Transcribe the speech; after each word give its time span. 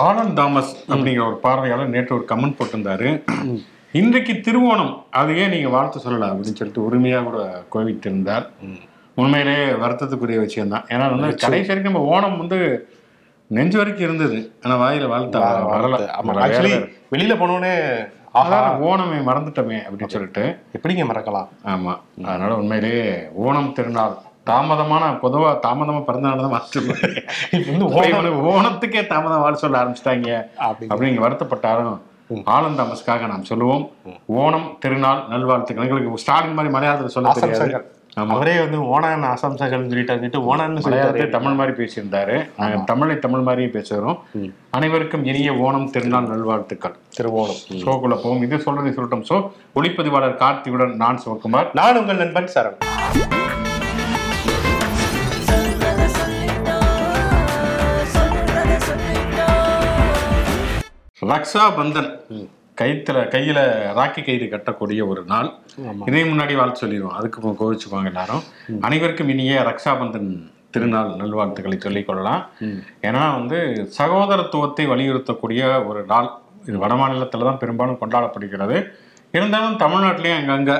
Anand 0.00 0.32
Thomas 0.32 0.90
அப்படிங்கிற 0.90 1.26
ஒரு 1.26 1.36
பார்வையாளர் 1.36 1.88
நேற்று 1.88 2.14
ஒரு 2.14 2.24
கமெண்ட் 2.28 2.56
போட்டிருந்தாரு. 2.58 3.22
இன்றைக்கு 3.92 4.32
திருவோணம். 4.32 5.02
அது 5.10 5.38
ஏன் 5.38 5.50
நீங்க 5.50 5.68
வாழ்த்து 5.68 6.00
சொல்லலாம் 6.00 6.30
அப்படின்னு 6.30 6.54
சொல்லிட்டு 6.60 6.84
உரிமையா 6.90 7.24
கூட 7.24 7.64
கோவித்து 7.72 8.06
இருந்தார். 8.06 8.50
உண்மையிலே 9.14 9.64
வருத்தத்துக்குரிய 9.64 10.38
விஷயம் 10.38 10.68
தான் 10.68 10.84
ஏன்னா 10.88 10.98
வந்து 10.98 11.36
கடைசி 11.36 11.66
வரைக்கும் 11.66 11.92
நம்ம 11.92 12.04
ஓணம் 12.14 12.38
வந்து 12.38 12.88
நெஞ்சு 13.46 13.78
வரைக்கும் 13.78 14.04
இருந்தது. 14.04 14.52
ஆனா 14.62 14.74
வாயில 14.76 15.08
வாழ்த்த 15.08 15.38
வரல. 15.38 15.98
ஆக்சுவலி 16.46 16.92
வெளியில 17.10 17.36
போனோடனே 17.42 17.74
அதான் 18.34 18.82
ஓணமே 18.88 19.18
மறந்துட்டோமே 19.30 19.78
அப்படின்னு 19.88 20.08
சொல்லிட்டு. 20.08 20.58
எப்படிங்க 20.78 21.02
மறக்கலாம்? 21.12 21.48
ஆமா. 21.64 22.24
அதனால 22.24 22.56
உண்மையிலேயே 22.56 23.28
ஓணம் 23.42 23.72
திருநாள். 23.72 24.16
தாமதமான 24.50 25.04
பொதுவா 25.24 25.50
தாமதமா 25.66 26.00
பிறந்தநாள் 26.04 26.44
தான் 26.44 26.54
வாழ்த்து. 26.54 26.80
இப்ப 27.58 27.72
வந்து 27.72 28.32
ஓணத்துக்கே 28.52 29.06
தாமதம் 29.12 29.44
வாழ் 29.44 29.62
சொல்ல 29.64 29.82
ஆரம்பிச்சிட்டாங்க. 29.82 30.30
அப்படிங்க. 30.66 30.90
அப்படிங்க 30.92 31.20
வருத்தப்பட்டாலும் 31.26 31.98
ஆனந்த் 32.56 32.78
தாமஸ்க்காக 32.80 33.26
நாம் 33.32 33.48
சொல்லுவோம். 33.50 33.90
ஓணம் 34.42 34.68
திருநாள் 34.78 35.24
நல்வாழ்த்துக்கள். 35.28 35.86
எங்களுக்கு 35.86 36.22
ஸ்டாலின் 36.22 36.56
மாதிரி 36.58 36.74
மலையாளத்தில் 36.76 37.14
சொல்ல 37.16 37.32
தெரியாது. 37.40 37.82
அவரே 38.32 38.54
வந்து 38.62 38.78
ஓணான் 38.92 39.26
அசம்சகர்னு 39.34 39.90
சொல்லிட்டு 39.90 40.40
மலையாளத்தை 40.46 40.80
சொல்லிட்டாரு. 40.86 41.28
தமிழ் 41.36 41.56
மாதிரி 41.58 41.74
பேசியிருந்தாரு. 41.78 42.36
தமிழை 42.90 43.14
தமிழ் 43.18 43.44
மாதிரியே 43.46 43.70
பேசுகிறோம். 43.76 44.18
அனைவருக்கும் 44.70 45.24
இனிய 45.30 45.52
ஓணம் 45.66 45.88
திருநாள் 45.90 46.30
நல்வாழ்த்துக்கள். 46.32 46.96
திருவோணம். 47.18 47.60
ஷோக்குள்ள 47.84 48.16
போவோம். 48.24 48.42
இது 48.46 48.58
சொல்றது 48.66 48.94
சொல்லட்டும் 48.98 49.24
ஷோ 49.30 49.38
ஒளிப்பதிவாளர் 49.74 50.40
கார்த்தியுடன் 50.44 50.94
நான் 51.04 51.20
சிவகுமார். 51.24 51.70
நான் 51.80 52.00
உங்கள் 52.02 52.20
நண்பன் 52.22 52.50
சரண் 52.56 52.78
ரக்ஷா 61.30 61.64
பந்தன் 61.76 62.08
கைத்துல 62.80 63.18
கையில 63.32 63.58
ராக்கி 63.98 64.20
கயிறு 64.26 64.46
கட்டக்கூடிய 64.52 65.00
ஒரு 65.12 65.22
நாள். 65.32 65.48
இதே 66.06 66.22
முன்னாடி 66.30 66.54
வாழ்த்து 66.56 66.80
சொல்லிடுவோம். 66.82 67.16
அதுக்கு 67.18 67.52
கோவிச்சுக்குவாங்க 67.60 68.10
எல்லாரும். 68.12 68.42
அனைவருக்கும் 68.86 69.30
இனிய 69.34 69.60
ரக்ஷா 69.68 69.92
பந்தன் 70.00 70.30
திருநாள் 70.74 71.10
நல்வாழ்த்துக்களை 71.20 71.78
சொல்லிக் 71.84 72.06
கொள்ளலாம். 72.06 72.42
ஏன்னா 73.08 73.24
வந்து 73.38 73.58
சகோதரத்துவத்தை 73.98 74.86
வலியுறுத்தக்கூடிய 74.92 75.62
ஒரு 75.90 76.02
நாள். 76.12 76.30
இது 76.66 76.78
வட 76.84 76.94
மாநிலத்துல 76.94 77.46
தான் 77.48 77.62
பெரும்பாலும் 77.62 78.00
கொண்டாடப்படுகிறது. 78.00 78.78
இருந்தாலும் 79.36 79.78
தமிழ்நாட்டிலேயும் 79.84 80.40
அங்கங்க 80.40 80.74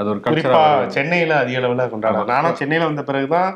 அது 0.00 0.08
ஒரு 0.08 0.20
குறிப்பா 0.20 0.60
சென்னையில 0.88 1.32
அதிக 1.36 1.58
அளவுல 1.58 1.84
கொண்டாடுறோம் 1.90 2.30
நானும் 2.30 2.54
சென்னையில 2.54 2.86
வந்த 2.86 3.02
பிறகுதான் 3.02 3.48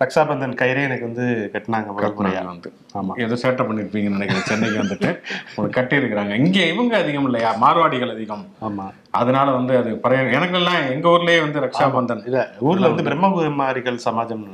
ரக்ஷாபந்தன் 0.00 0.56
கயிறே 0.58 0.82
எனக்கு 0.82 1.04
வந்து 1.04 1.24
கட்டினாங்க 1.54 1.90
முதல் 1.92 2.16
முறையா. 2.18 2.42
வந்து. 2.46 2.70
ஆமா. 2.94 3.12
ஏதோ 3.18 3.34
சேட்டை 3.42 3.64
பண்ணிருப்பீங்கன்னு 3.64 4.16
நினைக்கிறேன். 4.16 4.46
சென்னைக்கு 4.46 4.78
வந்துட்டு. 4.82 5.10
ஒரு 5.56 5.70
கட்டி 5.70 5.96
இருக்கிறாங்க 5.96 6.34
இங்க 6.40 6.58
இவங்க 6.66 6.96
அதிகம் 6.96 7.24
இல்லையா? 7.24 7.52
மார்வாடிகள் 7.56 8.10
அதிகம். 8.10 8.44
ஆமா. 8.62 8.86
அதனால 9.12 9.50
வந்து 9.50 9.76
அது 9.76 9.90
பழைய 9.96 10.38
எனக்கெல்லாம் 10.38 10.80
எங்க 10.90 11.08
ஊர்லயே 11.08 11.40
வந்து 11.40 11.60
ரக்ஷாபந்தன். 11.60 12.22
இல்ல 12.24 12.40
ஊர்ல 12.60 12.88
வந்து 12.88 13.06
பிரம்மகுமாரிகள் 13.06 13.98
சமாஜம். 14.06 14.44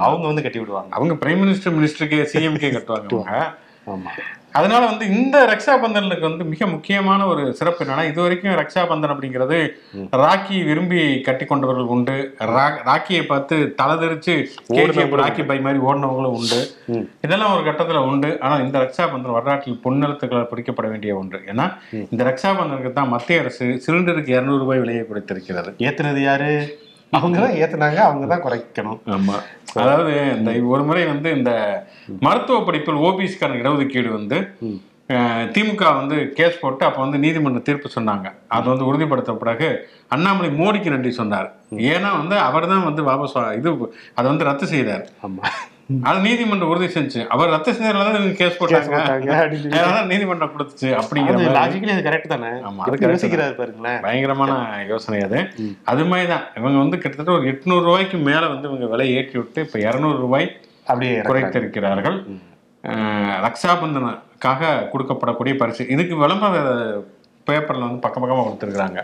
அவங்க 0.00 0.24
வந்து 0.26 0.42
கட்டி 0.42 0.58
விடுவாங்க 0.58 0.92
அவங்க 0.92 1.16
பிரைம் 1.22 1.42
மினிஸ்டர் 1.42 1.76
மினிஸ்டருக்கு 1.78 2.20
சிஎம்கே 2.32 2.70
கட்டுவாங்க 2.70 3.34
ஆமா. 3.86 4.12
அதனால 4.58 4.82
வந்து 4.90 5.04
இந்த 5.18 5.36
ரக்ஷாபந்தனுக்கு 5.50 6.26
வந்து 6.28 6.44
மிக 6.50 6.66
முக்கியமான 6.74 7.20
ஒரு 7.32 7.42
சிறப்பு 7.58 7.80
என்னன்னா 7.84 8.04
இது 8.10 8.20
வரைக்கும் 8.24 8.58
ரக்ஷாபந்தன் 8.60 9.12
அப்படிங்கிறது 9.14 9.58
ராக்கி 10.24 10.58
விரும்பி 10.68 11.00
கட்டி 11.28 11.44
கொண்டவர்கள் 11.44 11.90
உண்டு. 11.94 12.16
ராக்கியை 12.90 13.22
பார்த்து 13.32 13.56
தலைதெறிச்சு 13.80 14.34
KGF 14.76 15.14
ராக்கி 15.22 15.44
பை 15.50 15.58
மாதிரி 15.66 15.80
ஓடினவங்களும் 15.88 16.36
உண்டு. 16.38 16.60
இதெல்லாம் 17.26 17.54
ஒரு 17.56 17.64
கட்டத்துல 17.68 18.04
உண்டு. 18.10 18.30
ஆனா 18.44 18.54
இந்த 18.66 18.76
ரக்ஷாபந்தன் 18.84 19.36
வரலாற்றில் 19.38 19.82
பொன்னெழுத்துக்களால் 19.86 20.50
பிடிக்கப்பட 20.52 20.88
வேண்டிய 20.94 21.18
ஒன்று. 21.20 21.40
ஏன்னா 21.52 21.66
இந்த 22.14 22.22
ரக்ஷாபந்தனுக்கு 22.30 22.92
தான் 23.00 23.12
மத்திய 23.16 23.42
அரசு 23.44 23.66
சிலிண்டருக்கு 23.86 24.36
இருநூறு 24.36 24.62
ரூபாய் 24.64 24.82
விலையை 24.84 25.04
கொடுத்திருக்கிறது. 25.10 25.72
ஏத்துனது 25.88 26.22
யாரு? 26.30 26.52
அவங்க 27.16 27.36
தான் 27.44 27.56
ஏத்துனாங்க 27.62 28.00
அவங்க 28.08 28.26
தான் 28.32 28.44
குறைக்கணும். 28.46 28.98
ஆமா. 29.16 29.36
அதாவது 29.82 30.12
இந்த 30.38 30.50
ஒரு 30.74 30.82
முறை 30.88 31.04
வந்து 31.12 31.28
இந்த 31.38 31.52
மருத்துவ 32.26 32.58
படிப்பில் 32.68 33.04
ஓபிஎஸ்கான 33.08 33.58
இடஒதுக்கீடு 33.60 34.10
வந்து 34.18 34.38
திமுக 35.54 35.82
வந்து 35.98 36.16
கேஸ் 36.38 36.60
போட்டு 36.60 36.82
அப்ப 36.86 36.98
வந்து 37.04 37.18
நீதிமன்ற 37.24 37.60
தீர்ப்பு 37.66 37.88
சொன்னாங்க. 37.96 38.26
அது 38.56 38.66
வந்து 38.72 38.88
உறுதிப்படுத்த 38.90 39.32
பிறகு 39.42 39.68
அண்ணாமலை 40.14 40.48
மோடிக்கு 40.60 40.94
நன்றி 40.94 41.12
சொன்னார். 41.20 41.48
ஏன்னா 41.94 42.10
வந்து 42.20 42.36
அவர் 42.48 42.70
தான் 42.72 42.86
வந்து 42.88 43.02
வாபஸ் 43.10 43.36
இது 43.58 43.70
அதை 44.18 44.26
வந்து 44.32 44.48
ரத்து 44.50 44.66
செய்தார். 44.74 45.04
ஆமா. 45.28 45.42
அது 46.08 46.18
நீதிமன்றம் 46.26 46.70
உறுதி 46.72 46.88
செஞ்சு. 46.96 47.20
அவர் 47.34 47.52
ரத்து 47.54 47.72
செய்ததுனால 47.72 48.04
தான் 48.06 48.18
இவங்க 48.20 48.36
கேஸ் 48.40 48.58
போட்டாங்க. 48.60 50.04
நீதிமன்றம் 50.12 50.52
கொடுத்துச்சு 50.54 50.88
அப்படிங்கிற 51.00 51.50
லாஜிக்கலி 51.58 51.94
அது 51.96 52.06
கரெக்ட் 52.08 52.32
தானே? 52.34 52.52
ஆமா, 52.68 52.82
அது 52.86 53.10
யோசிக்கிறாரு 53.12 53.54
பாருங்களேன். 53.60 54.00
பயங்கரமான 54.06 54.52
யோசனை 54.92 55.20
அது. 55.28 55.40
அது 55.92 56.04
மாதிரி 56.12 56.28
தான். 56.32 56.46
இவங்க 56.60 56.78
வந்து 56.84 57.00
கிட்டத்தட்ட 57.02 57.36
ஒரு 57.38 57.46
எட்நூறு 57.52 57.84
ரூபாய்க்கு 57.88 58.20
மேல 58.30 58.42
வந்து 58.54 58.68
இவங்க 58.70 58.88
விலை 58.94 59.08
ஏற்றி 59.18 59.38
விட்டு 59.40 59.66
இப்ப 59.66 59.78
இருநூறு 59.88 60.18
ரூபாய் 60.24 60.48
அப்படியே. 60.90 61.18
குறைத்திருக்கிறார்கள். 61.30 62.18
ரக்ஷாபந்தனுக்காக 63.46 64.72
கொடுக்கப்படக்கூடிய 64.92 65.54
பரிசு. 65.60 65.82
இதுக்கு 65.94 66.16
விளம்பர 66.22 66.56
பேப்பர்ல 67.48 67.86
வந்து 67.86 68.02
பக்கம் 68.04 68.22
பக்கமா 68.22 68.42
கொடுத்துருக்காங்க 68.44 69.00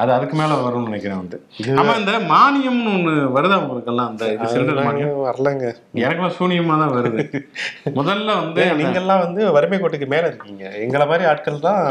அது 0.00 0.10
அதுக்கு 0.16 0.34
மேல 0.40 0.56
வரும்னு 0.64 0.88
நினைக்கிறேன் 0.90 1.20
வந்து. 1.22 1.38
ஆமா 1.80 1.92
இந்த 2.00 2.12
மானியம்னு 2.32 2.92
ஒண்ணு 2.96 3.12
வருதா 3.36 3.58
உங்களுக்கெல்லாம்? 3.62 4.10
அந்த 4.12 4.24
இது 4.34 4.50
சிலிண்டர் 4.52 4.80
மானியம்? 4.88 5.14
வரலங்க. 5.28 5.66
எனக்கெல்லாம் 6.04 6.36
சூனியமா 6.38 6.76
தான் 6.82 6.94
வருது. 6.96 7.24
முதல்ல 7.98 8.36
வந்து 8.42 8.64
நீங்க 8.80 8.98
எல்லாம் 9.02 9.22
வந்து 9.26 9.42
வறுமை 9.58 9.78
கோட்டுக்கு 9.82 10.08
மேல 10.14 10.30
இருக்கீங்க. 10.32 10.64
எங்களை 10.86 11.06
மாதிரி 11.12 11.26
ஆட்கள் 11.32 11.64
தான் 11.68 11.82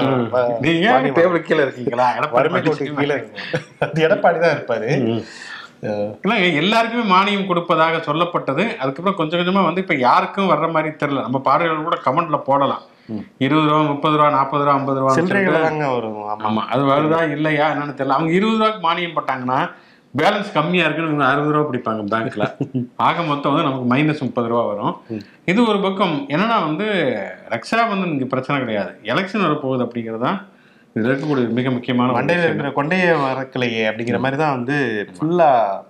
நீங்க 0.68 0.88
டேபிள் 1.20 1.48
கீழே 1.50 1.64
இருக்கீங்களா? 1.68 2.10
வறுமை 2.38 2.62
கோட்டுக்கு 2.68 3.00
கீழே 3.02 3.18
இருக்கீங்க. 3.18 3.42
அது 3.88 4.06
எடப்பாடி 4.08 4.40
தான் 4.46 4.56
இருப்பாரு. 4.58 4.92
இல்ல 6.24 6.34
எல்லாருக்குமே 6.62 7.04
மானியம் 7.14 7.48
கொடுப்பதாக 7.50 8.02
சொல்லப்பட்டது. 8.08 8.64
அதுக்கப்புறம் 8.82 9.20
கொஞ்சம் 9.20 9.40
கொஞ்சமா 9.40 9.62
வந்து 9.68 9.84
இப்ப 9.86 9.96
யாருக்கும் 10.08 10.52
வர்ற 10.52 10.68
மாதிரி 10.76 10.90
தெரியல. 11.04 11.24
நம்ம 11.28 11.40
பார்வையாளர் 11.48 11.88
கூட 11.88 11.98
கமெண்ட்ல 12.08 12.40
போடலாம். 12.50 12.84
இருபது 13.46 13.68
ரூபா 13.70 13.82
முப்பது 13.92 14.16
ரூபா 14.18 14.30
நாற்பது 14.38 14.64
ரூபா 14.66 14.76
ஐம்பது 14.80 15.00
ரூபா 15.02 15.14
சில்லறைகள் 15.18 15.68
தாங்க 15.68 15.88
வரும். 15.96 16.20
ஆமா. 16.48 16.64
அது 16.74 16.84
வருதா 16.92 17.22
இல்லையா 17.36 17.68
என்னன்னு 17.74 17.96
தெரியல. 18.00 18.18
அவங்க 18.18 18.32
இருபது 18.40 18.60
ரூபாய்க்கு 18.60 18.86
மானியம் 18.88 19.18
போட்டாங்கன்னா 19.18 19.60
பேலன்ஸ் 20.14 20.56
கம்மியா 20.56 20.86
இருக்குன்னு 20.86 21.30
அறுபது 21.32 21.54
ரூபா 21.56 21.68
பிடிப்பாங்க 21.68 22.02
பேங்க்ல 22.14 22.46
ஆக 23.08 23.22
மொத்தம் 23.30 23.52
வந்து 23.52 23.68
நமக்கு 23.68 23.86
மைனஸ் 23.94 24.24
முப்பது 24.28 24.50
ரூபா 24.54 24.64
வரும். 24.72 24.96
இது 25.52 25.60
ஒரு 25.72 25.80
பக்கம் 25.86 26.16
என்னன்னா 26.34 26.58
வந்து 26.70 26.88
ரக்ஷாபந்தன் 27.56 28.14
இங்க 28.16 28.28
பிரச்சனை 28.34 28.58
கிடையாது. 28.64 28.92
எலெக்ஷன் 29.14 29.46
வரப்போகுது 29.48 29.86
அப்படிங்கிறது 29.88 30.24
தான் 30.28 30.40
இதுல 30.96 31.12
இருக்கக்கூடிய 31.12 31.50
மிக 31.58 31.72
முக்கியமான 31.72 32.14
மண்டையில. 32.16 32.48
இருக்கிற 32.48 32.70
கொண்டைய 32.72 33.04
மறக்கலையே 33.18 33.84
அப்படிங்கிற 33.90 34.18
மாதிரி 34.20 34.38
தான் 34.38 34.56
வந்து 34.56 34.78
ஃபுல்லா 35.18 35.50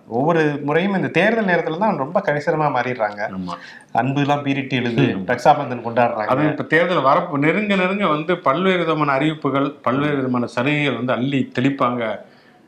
ஒவ்வொரு 0.09 0.41
முறையும் 0.63 0.95
இந்த 0.95 1.07
தேர்தல் 1.09 1.49
நேரத்துல 1.51 1.77
தான் 1.77 1.97
ரொம்ப 1.97 2.19
கரிசனமா 2.27 2.67
மாறிடுறாங்க. 2.75 3.21
ஆமா. 3.37 3.55
அன்பு 3.91 4.21
எல்லாம் 4.21 4.43
பீரிட்டு 4.43 4.75
எழுது 4.75 5.05
ரக்ஷாபந்தன் 5.31 5.85
கொண்டாடுறாங்க. 5.87 6.29
அது 6.29 6.43
இப்ப 6.45 6.63
தேர்தல் 6.63 7.07
வரப்பு 7.09 7.43
நெருங்க 7.45 7.75
நெருங்க 7.75 8.07
வந்து 8.07 8.35
பல்வேறு 8.47 8.77
விதமான 8.77 9.11
அறிவிப்புகள் 9.11 9.69
பல்வேறு 9.81 10.15
விதமான 10.15 10.45
சலுகைகள் 10.47 10.99
வந்து 11.01 11.13
அள்ளி 11.13 11.51
தெளிப்பாங்க. 11.57 12.03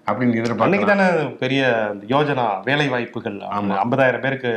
அப்படின்னு 0.07 0.31
அன்னைக்கு 0.31 0.41
எதிர்பார்க்கலாம் 0.43 0.89
தானே 0.91 1.05
பெரிய 1.41 1.61
யோஜனா 2.13 2.45
வேலை 2.65 2.85
வாய்ப்புகள் 2.93 3.37
ஐம்பதாயிரம் 3.83 4.23
பேருக்கு. 4.25 4.51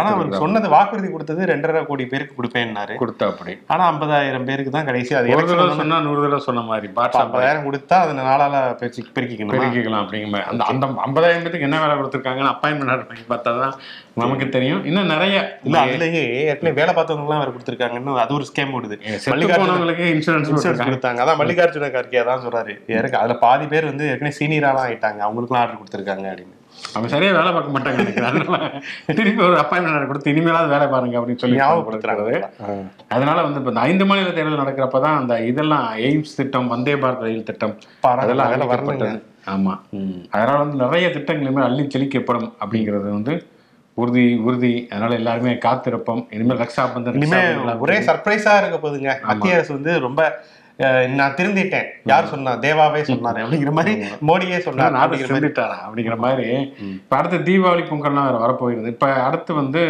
ஆனா 0.00 0.10
அவர் 0.14 0.32
சொன்னது 0.42 0.66
வாக்குறுதி 0.74 1.08
கொடுத்தது 1.12 1.48
ரெண்டரை 1.50 1.80
கோடி 1.90 2.04
பேருக்கு 2.10 2.34
கொடுப்பேன்னாரு. 2.38 2.94
கொடுத்தா 3.02 3.28
அப்படி. 3.32 3.52
ஆனா 3.74 3.82
ஐம்பதாயிரம் 3.92 4.46
பேருக்கு 4.48 4.74
தான் 4.76 4.88
கடைசி 4.88 5.14
அது 5.20 5.32
ஒரு 5.36 5.46
தடவை 5.50 5.76
சொன்னா 5.80 6.00
நூறு 6.08 6.20
தடவை 6.24 6.42
சொன்ன 6.48 6.64
மாதிரி 6.70 6.90
பாட்ஷா 6.98 7.22
ஐம்பதாயிரம் 7.24 7.66
கொடுத்தா 7.68 7.98
அதை 8.04 8.14
நாளால 8.20 8.60
பெருக்கி 8.82 9.04
பெருக்கிக்கணும்? 9.16 9.54
பெருக்கிக்கலாம் 9.56 10.04
அப்படிங்கிற. 10.04 10.42
அந்த 10.52 10.68
அந்த 10.72 10.90
ஐம்பதாயிரம் 11.06 11.46
பேருக்கு 11.46 11.68
என்ன 11.70 11.80
வேலை 11.84 11.96
கொடுத்துருக்காங்கன்னு 12.00 12.52
அப்பாயின்மெண்ட் 12.54 13.08
பண்ணி 13.12 13.24
பார்த்தா 13.32 13.56
தான் 13.62 13.74
நமக்கு 14.22 14.46
தெரியும். 14.58 14.82
இன்னும் 14.90 15.10
நிறைய 15.14 15.36
இல்ல 15.66 15.76
அதுலயே 15.86 16.22
ஏற்கனவே 16.50 16.74
வேலை 16.80 16.92
பார்த்தவங்க 17.00 17.26
எல்லாம் 17.26 17.42
அவர் 17.42 17.54
கொடுத்திருக்காங்கன்னு 17.56 18.20
அது 18.26 18.38
ஒரு 18.38 18.48
ஸ்கேம் 18.50 18.76
ஓடுது. 18.78 18.98
செத்து 19.08 19.32
மல்லிகார்ஜுன 19.34 19.64
போனவங்களுக்கு 19.64 20.06
இன்சூரன்ஸ் 20.16 20.52
இன்சூரன்ஸ் 20.52 20.86
கொடுத்தாங்க. 20.88 21.18
அதான் 21.24 21.40
மல்லிகார்ஜுன 21.42 21.90
கார்கே 21.96 22.24
தான் 22.30 22.44
சொல்றாரு. 22.46 22.74
எனக்கு 23.00 23.20
அதுல 23.22 23.36
பாதி 23.46 23.66
பேர் 23.74 23.90
வந்து 23.92 24.06
ஏற்கனவே 24.12 24.38
சீனியராலாம் 24.40 24.86
ஆயிட்டாங்க. 24.86 25.20
அவங்களுக்குலாம் 25.26 25.62
ஆர்டர் 25.64 25.80
கொடுத்திருக்காங்க 25.82 26.26
அப்படின்னு. 26.32 26.56
அவங்க 26.94 27.08
சரியா 27.12 27.30
வேலை 27.36 27.50
பார்க்க 27.54 27.74
மாட்டாங்க 27.74 28.02
அதனால 28.28 28.58
திருப்பி 29.18 29.42
ஒரு 29.46 29.56
அப்பாயின்மெண்ட் 29.62 30.10
கொடுத்து 30.10 30.32
இனிமேலாவது 30.32 30.72
வேலை 30.74 30.86
பாருங்க 30.92 31.16
அப்படின்னு 31.20 31.42
சொல்லி 31.42 31.58
ஞாபகப்படுத்துறாங்க. 31.60 32.24
கொடுக்கறது. 32.26 32.84
அதனால 33.14 33.38
வந்து 33.46 33.60
இப்ப 33.60 33.72
இந்த 33.72 33.82
ஐந்து 33.88 34.04
மாநில 34.10 34.32
தேர்தல் 34.36 34.62
நடக்கிறப்ப 34.62 35.00
தான் 35.06 35.18
அந்த 35.20 35.34
இதெல்லாம் 35.50 35.86
எய்ம்ஸ் 36.08 36.36
திட்டம் 36.40 36.70
வந்தே 36.74 36.94
பாரத் 37.02 37.24
ரயில் 37.26 37.48
திட்டம் 37.50 37.74
அதெல்லாம் 38.22 38.48
அதெல்லாம் 38.48 38.72
அறிவிக்கப்பட்டது. 38.74 39.18
ஆமா. 39.54 39.74
அதனால 40.34 40.56
வந்து 40.62 40.78
நிறைய 40.84 41.08
திட்டங்களுமே 41.16 41.62
அள்ளி 41.68 41.84
செழிக்கப்படும் 41.94 42.48
அப்படிங்கிறது 42.62 43.08
வந்து 43.16 43.34
உறுதி 43.96 44.24
உறுதி. 44.48 44.72
அதனால 44.92 45.14
எல்லாருமே 45.20 45.52
காத்திருப்போம். 45.66 46.22
இனிமேல் 46.34 46.56
இனிமே 46.56 46.62
ரக்ஷாபந்தன் 46.64 47.84
ஒரே 47.86 47.98
சர்ப்ரைஸா 48.08 48.54
இருக்க 48.60 48.76
போகுதுங்க. 48.84 49.12
மத்திய 49.30 49.56
அரசு 49.58 49.72
வந்து 49.78 49.92
ரொம்ப 50.06 50.20
நான் 51.18 51.34
திருந்திட்டேன். 51.38 51.88
யார் 52.10 52.30
சொன்னா? 52.32 52.52
தேவாவே 52.64 53.00
சொன்னாரு. 53.08 53.40
அப்படிங்கிற 53.44 53.72
மாதிரி 53.78 53.92
மோடியே 54.28 54.58
சொன்னார். 54.66 54.94
நாட்டை 54.96 55.02
அப்படிங்கிற 55.02 55.30
மாதிரி. 55.30 55.46
செஞ்சுட்டாரா 55.46 55.76
அப்படிங்கிற 55.86 56.16
மாதிரி. 56.24 56.48
இப்ப 56.98 57.16
அடுத்து 57.16 57.38
தீபாவளி 57.48 57.82
பொங்கல்லாம் 57.90 58.28
வேற 58.28 58.38
வரப்போயிருது 58.44 58.92
இப்ப 58.94 59.08
அடுத்து 59.28 59.54
வந்து 59.54 59.82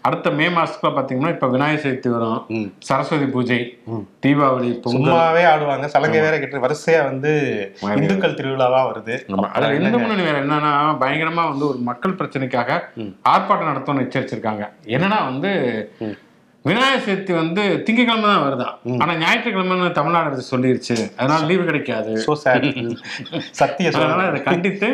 அடுத்த 0.00 0.30
மே 0.38 0.46
மாசத்துல 0.58 0.90
பாத்தீங்கன்னா 0.98 1.32
இப்ப 1.34 1.48
விநாயகர் 1.54 1.84
சதுர்த்தி 1.84 2.10
வரும். 2.16 2.72
சரஸ்வதி 2.88 3.26
பூஜை 3.36 3.60
தீபாவளி 4.26 4.70
சும்மாவே 4.92 5.44
ஆடுவாங்க. 5.52 5.88
சலங்கை 5.94 6.20
வேற 6.20 6.36
கட்டி 6.38 6.62
வரிசையா 6.66 7.02
வந்து. 7.10 7.32
இந்துக்கள் 7.96 8.38
திருவிழாவா 8.40 8.82
வருது. 8.90 9.16
அதுல 9.56 9.74
இந்து 9.80 9.98
முன்னணி 9.98 10.24
வேற 10.28 10.38
என்னன்னா 10.44 10.72
பயங்கரமா 11.02 11.44
வந்து 11.52 11.66
ஒரு 11.68 11.78
மக்கள் 11.90 12.18
பிரச்சனைக்காக 12.20 12.80
ஆர்ப்பாட்டம் 13.32 13.70
நடத்தணும்னு 13.72 14.06
எச்சரிச்சிருக்காங்க. 14.06 14.64
என்னன்னா 14.96 15.20
வந்து 15.30 15.52
விநாயகர் 16.66 17.02
சதுர்த்தி 17.06 17.32
வந்து 17.40 17.62
திங்கக்கிழமை 17.86 18.28
தான் 18.28 18.44
வருதான் 18.44 19.00
ஆனா 19.02 19.12
ஞாயிற்றுக்கிழமை 19.22 19.90
தமிழ்நாடு 19.98 20.28
அரசு 20.30 20.44
சொல்லிருச்சு. 20.52 20.96
அதனால 21.18 21.46
லீவு 21.50 21.64
கிடைக்காது. 21.68 22.12
சத்திய 23.58 23.90
அதனால 23.98 24.22
அதை 24.30 24.40
கண்டித்து 24.48 24.88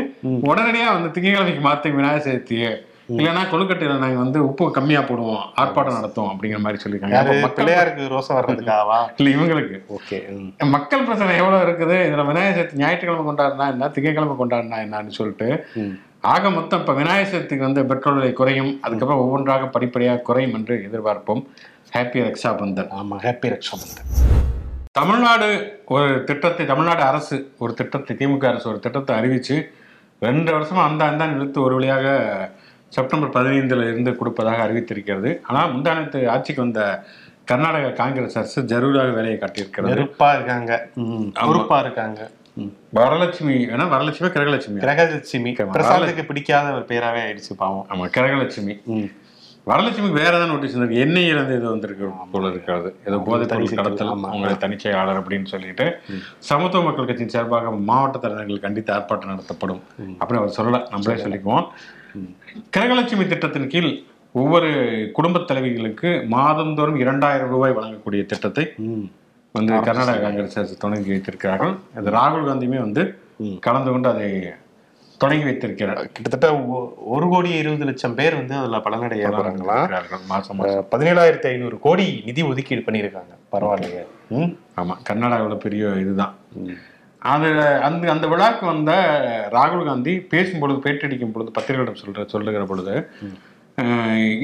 உடனடியா 0.50 0.88
வந்து 0.96 1.12
திங்கக்கிழமைக்கு 1.14 1.62
மாத்துங்க 1.68 2.00
விநாயகர் 2.00 2.26
சதுர்த்தியை. 2.26 2.72
இல்லைன்னா 3.16 3.42
கொழுக்கட்டையில 3.52 3.96
நாங்க 4.02 4.18
வந்து 4.24 4.38
உப்பு 4.48 4.66
கம்மியா 4.76 5.00
போடுவோம். 5.08 5.42
ஆர்ப்பாட்டம் 5.62 5.98
நடத்துவோம் 5.98 6.30
அப்படிங்கிற 6.32 6.60
மாதிரி 6.66 6.82
சொல்லியிருக்காங்க. 6.82 7.50
பிள்ளையாருக்கு 7.58 8.12
ரோசம் 8.14 8.38
வர்றதுக்காவா? 8.38 9.00
இல்ல 9.18 9.34
இவங்களுக்கு. 9.36 9.78
ஓகே 9.96 10.18
மக்கள் 10.76 11.06
பிரச்சனை 11.08 11.36
எவ்வளவு 11.42 11.64
இருக்குது? 11.66 11.98
இதுல 12.08 12.24
விநாயகர் 12.30 12.58
சதுர்த்தி 12.58 12.82
ஞாயிற்றுக்கிழமை 12.84 13.26
கொண்டாடினா 13.30 13.68
என்ன? 13.74 13.90
திங்கக்கிழமை 13.96 14.36
கொண்டாடினா 14.42 14.80
என்னன்னு 14.86 15.18
சொல்லிட்டு 15.20 15.48
ஆக 16.32 16.50
மொத்தம் 16.50 16.80
இப்ப 16.80 16.92
விநாயகர் 16.92 17.30
சதுர்த்திக்கு 17.30 17.66
வந்து 17.66 17.86
பெட்ரோல் 17.86 18.14
விலை 18.14 18.32
குறையும். 18.32 18.70
அதுக்கப்புறம் 18.80 19.22
ஒவ்வொன்றாக 19.24 19.66
படிப்படியாக 19.66 20.18
குறையும் 20.18 20.54
என்று 20.54 20.74
எதிர்பார்ப்போம். 20.88 21.42
ஹாப்பி 21.94 22.20
ரக்ஷா 22.26 22.50
பந்தன் 22.60 22.92
ஆமா 22.98 23.16
ஹாப்பி 23.24 23.48
ரக்ஷாபந்தன் 23.54 24.10
தமிழ்நாடு 24.92 25.48
ஒரு 25.84 26.24
திட்டத்தை 26.24 26.66
தமிழ்நாடு 26.66 27.02
அரசு 27.02 27.36
ஒரு 27.58 27.74
திட்டத்தை 27.74 28.16
திமுக 28.16 28.46
அரசு 28.46 28.68
ஒரு 28.68 28.78
திட்டத்தை 28.78 29.16
அறிவிச்சு 29.16 29.56
ரெண்டு 30.22 30.50
வருஷமா 30.52 30.82
அந்த 30.88 31.04
அந்த 31.04 31.24
இழுத்து 31.26 31.58
ஒரு 31.62 31.74
வழியாக 31.74 32.06
செப்டம்பர் 32.92 33.34
பதினைந்துல 33.36 33.86
இருந்து 33.90 34.16
கொடுப்பதாக 34.16 34.64
அறிவித்திருக்கிறது. 34.66 35.30
ஆனால் 35.42 35.72
முந்தானத்து 35.72 36.20
ஆட்சிக்கு 36.28 36.62
வந்த 36.62 36.82
கர்நாடக 37.44 37.90
காங்கிரஸ் 37.92 38.36
அரசு 38.36 38.62
ஜரூராக 38.62 39.12
வேலையை 39.12 39.38
காட்டியிருக்கிறது. 39.38 39.92
நெருப்பா 39.92 40.28
இருக்காங்க. 40.34 40.72
ம், 40.96 41.28
பொறுப்பா 41.40 41.78
இருக்காங்க. 41.80 42.20
வரலட்சுமி 42.94 43.54
ஏன்னா 43.74 43.86
வரலட்சுமி 43.94 44.28
கிரகலட்சுமி. 44.36 44.80
கிரகலட்சுமி. 44.84 45.50
பிரசாந்துக்கு 45.76 46.24
பிடிக்காத 46.26 46.74
ஒரு 46.74 46.84
பேராவே 46.88 47.20
ஆயிடுச்சு 47.26 47.54
பாவம். 47.56 47.86
ஆமா 47.90 48.10
கிரகலட்சுமி. 48.16 48.74
வரலட்சுமிக்கு 49.66 50.12
வேற 50.12 50.26
ஏதாவது 50.26 50.46
நோட்டீஸ் 50.46 50.74
வந்திருக்கு 50.74 51.00
எண்ணெய் 51.00 51.26
இருந்து 51.26 51.56
இது 51.56 51.68
வந்திருக்கு 51.70 52.08
போல 52.32 52.48
இருக்காது. 52.48 52.96
ஏதோ 53.06 53.18
போதைப் 53.18 53.48
பொருள் 53.48 53.74
கடத்தல் 53.74 54.08
ஆமா. 54.08 54.30
உங்களை 54.30 54.54
தனிச்செயலாளர் 54.54 55.20
அப்படின்னு 55.20 55.46
சொல்லிட்டு 55.46 55.96
சமத்துவ 56.38 56.84
மக்கள் 56.84 57.04
கட்சியின் 57.04 57.30
சார்பாக 57.30 57.70
மாவட்ட 57.70 58.18
தலைவர்கள் 58.18 58.60
கண்டித்து 58.60 58.92
ஆர்ப்பாட்டம் 58.94 59.26
நடத்தப்படும். 59.26 59.82
அப்படின்னு 60.00 60.40
அவர் 60.42 60.56
சொல்லல. 60.58 60.80
நம்மளே 60.90 61.22
சொல்லிக்குவோம். 61.22 61.66
கிரகலட்சுமி 62.76 63.26
திட்டத்தின் 63.26 63.68
கீழ் 63.68 64.02
ஒவ்வொரு 64.32 64.70
குடும்பத் 65.12 65.50
தலைவிகளுக்கு 65.50 66.26
மாதந்தோறும் 66.26 66.96
இரண்டாயிரம் 66.96 67.48
ரூபாய் 67.48 67.70
வழங்கக்கூடிய 67.70 68.26
திட்டத்தை. 68.26 68.74
வந்து 69.54 69.80
கர்நாடக 69.80 70.18
காங்கிரஸ் 70.18 70.78
தொடங்கி 70.78 71.08
வைத்திருக்கிறார்கள். 71.08 71.74
அது 71.98 72.10
ராகுல் 72.10 72.46
காந்தியுமே 72.46 72.78
வந்து 72.86 73.02
கலந்து 73.66 73.90
கொண்டு 73.90 74.08
அதை 74.08 74.28
தொடங்கி 75.20 75.44
வைத்திருக்கிறார். 75.44 76.00
கிட்டத்தட்ட 76.14 76.48
ஒரு 77.14 77.26
கோடி 77.28 77.50
இருபது 77.60 77.84
லட்சம் 77.84 78.16
பேர் 78.20 78.34
வந்து 78.34 78.54
அதுல 78.60 78.78
பலனடைய. 78.86 79.22
மாசம் 80.32 80.62
பதினேழாயிரத்தி 80.94 81.48
ஐநூறு 81.52 81.78
கோடி 81.86 82.06
நிதி 82.24 82.42
ஒதுக்கீடு 82.50 82.82
பண்ணியிருக்காங்க. 82.86 83.32
பரவாயில்லையே. 83.52 84.02
ம். 84.38 84.50
ஆமா 84.80 84.96
கர்நாடகாவில் 85.10 85.64
பெரிய 85.66 85.92
இதுதான். 86.04 86.34
அது 87.32 87.48
அந்த 87.88 88.10
அந்த 88.14 88.26
விழாக்கு 88.32 88.64
வந்த 88.72 88.92
ராகுல் 89.52 89.86
காந்தி 89.86 90.14
பேசும் 90.32 90.60
பொழுது 90.60 90.80
பேட்டியடிக்கும் 90.84 91.32
பொழுது 91.32 91.50
பத்திரிகையிடம் 91.58 92.00
சொல்ற 92.02 92.26
சொல்லுகிற 92.26 92.64
பொழுது 92.64 92.94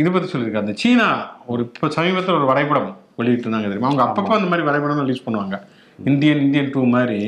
இது 0.00 0.08
பத்தி 0.12 0.28
சொல்லியிருக்காரு. 0.30 0.64
அந்த 0.64 0.72
சீனா 0.82 1.08
ஒரு 1.46 1.62
இப்போ 1.74 1.88
சமீபத்தில் 1.98 2.34
ஒரு 2.34 2.46
வரைபடம் 2.46 2.90
வெளியிட்டிருந்தாங்க 3.20 3.68
தெரியுமா? 3.70 3.90
அவங்க 3.90 4.04
அப்பப்போ 4.08 4.34
அந்த 4.38 4.50
மாதிரி 4.52 4.66
வரைபடம் 4.68 5.04
ரிலீஸ் 5.04 5.26
பண்ணுவாங்க. 5.26 5.56
இந்தியன் 6.10 6.42
இந்தியன் 6.46 6.72
டூ 6.74 6.82
மாதிரி. 6.96 7.20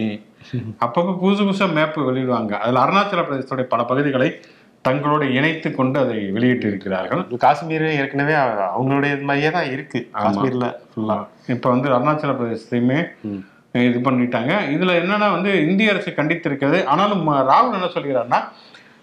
அப்பப்போ 0.85 1.13
புதுசு 1.23 1.43
புதுசாக 1.49 1.77
மேப் 1.79 1.99
வெளியிடுவாங்க. 2.09 2.53
அதில் 2.63 2.83
அருணாச்சல 2.85 3.23
பிரதேசத்துடைய 3.29 3.67
பல 3.75 3.83
பகுதிகளை 3.91 4.29
தங்களோடு 4.87 5.27
இணைத்து 5.39 5.69
கொண்டு 5.79 5.97
அதை 6.03 6.17
வெளியிட்டு 6.37 6.67
இருக்கிறார்கள். 6.71 7.21
காஷ்மீர் 7.45 7.85
ஏற்கனவே 7.99 8.35
அவங்களுடைய 8.77 9.11
இது 9.17 9.27
மாதிரியே 9.29 9.51
தான் 9.57 9.69
இருக்கு. 9.75 10.01
காஷ்மீர்ல 10.23 10.69
ஃபுல்லா 10.93 11.17
இப்போ 11.55 11.69
வந்து 11.75 11.89
அருணாச்சல 11.97 12.33
பிரதேசத்தையுமே 12.41 12.99
இது 13.89 13.99
பண்ணிட்டாங்க. 14.07 14.53
இதுல 14.75 14.97
என்னன்னா 15.03 15.29
வந்து 15.37 15.53
இந்திய 15.69 15.93
அரசு 15.93 16.11
கண்டித்திருக்கிறது. 16.17 16.81
ஆனாலும் 16.93 17.23
ராகுல் 17.51 17.79
என்ன 17.79 17.91
சொல்கிறார்னா 17.95 18.41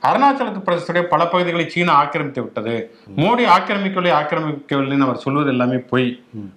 அருணாச்சல 0.08 0.52
பிரதேசத்துடைய 0.66 1.04
பல 1.14 1.22
பகுதிகளை 1.32 1.66
சீனா 1.70 1.94
ஆக்கிரமித்து 2.02 2.42
விட்டது. 2.44 2.76
மோடி 3.22 3.44
ஆக்கிரமிக்கவில்லை 3.56 4.12
ஆக்கிரமிக்கவில்லைன்னு 4.20 5.08
அவர் 5.08 5.24
சொல்வது 5.26 5.50
எல்லாமே 5.54 5.78
பொய். 5.92 6.08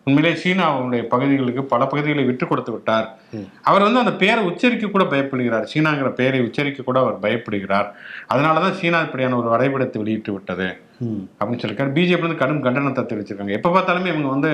உண்மையிலே 0.06 0.32
சீனா 0.42 0.64
அவருடைய 0.72 1.02
பகுதிகளுக்கு 1.14 1.64
பல 1.72 1.86
பகுதிகளை 1.86 2.24
விட்டு 2.24 2.46
கொடுத்து 2.46 2.72
விட்டார். 2.72 3.08
அவர் 3.62 3.86
வந்து 3.86 4.02
அந்த 4.04 4.12
பெயரை 4.22 4.44
உச்சரிக்க 4.50 4.86
கூட 4.86 5.04
பயப்படுகிறார். 5.04 5.66
சீனாங்கிற 5.72 6.10
பெயரை 6.20 6.40
உச்சரிக்க 6.46 6.82
கூட 6.82 6.98
அவர் 7.00 7.18
பயப்படுகிறார். 7.26 7.88
அதனாலதான் 8.34 8.78
சீனா 8.80 9.00
இப்படியான 9.08 9.36
ஒரு 9.36 9.48
வரைபடத்தை 9.48 10.00
வெளியிட்டு 10.02 10.32
விட்டது. 10.32 10.68
அப்படின்னு 11.38 11.60
சொல்லியிருக்காரு. 11.62 11.94
பிஜேபி 11.96 12.24
வந்து 12.26 12.40
கடும் 12.42 12.64
கண்டனத்தை 12.66 13.02
தெரிவிச்சிருக்காங்க. 13.04 13.56
எப்ப 13.58 13.70
பார்த்தாலுமே 13.76 14.12
இவங்க 14.12 14.28
வந்து 14.34 14.50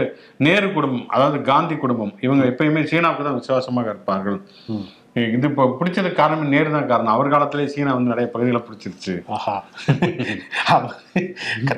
நேரு 0.47 0.69
குடும்பம் 0.77 1.09
அதாவது 1.09 1.39
காந்தி 1.43 1.77
குடும்பம் 1.77 2.15
இவங்க 2.27 2.45
எப்பயுமே 2.53 2.85
சீனாவுக்கு 2.93 3.27
தான் 3.29 3.41
விசுவாசமாக 3.41 3.93
இருப்பார்கள். 3.95 4.39
இது 5.35 5.47
இப்போ 5.51 5.65
பிடிச்சது 5.79 6.11
காரணம் 6.19 6.53
நேரு 6.55 6.71
தான் 6.75 6.89
காரணம். 6.91 7.15
அவர் 7.15 7.33
காலத்திலே 7.35 7.65
சீனா 7.75 7.93
வந்து 7.97 8.13
நிறைய 8.13 8.27
பகுதிகளை 8.35 8.61
பிடிச்சிருச்சு. 8.67 9.15
ஆஹா. 9.37 9.55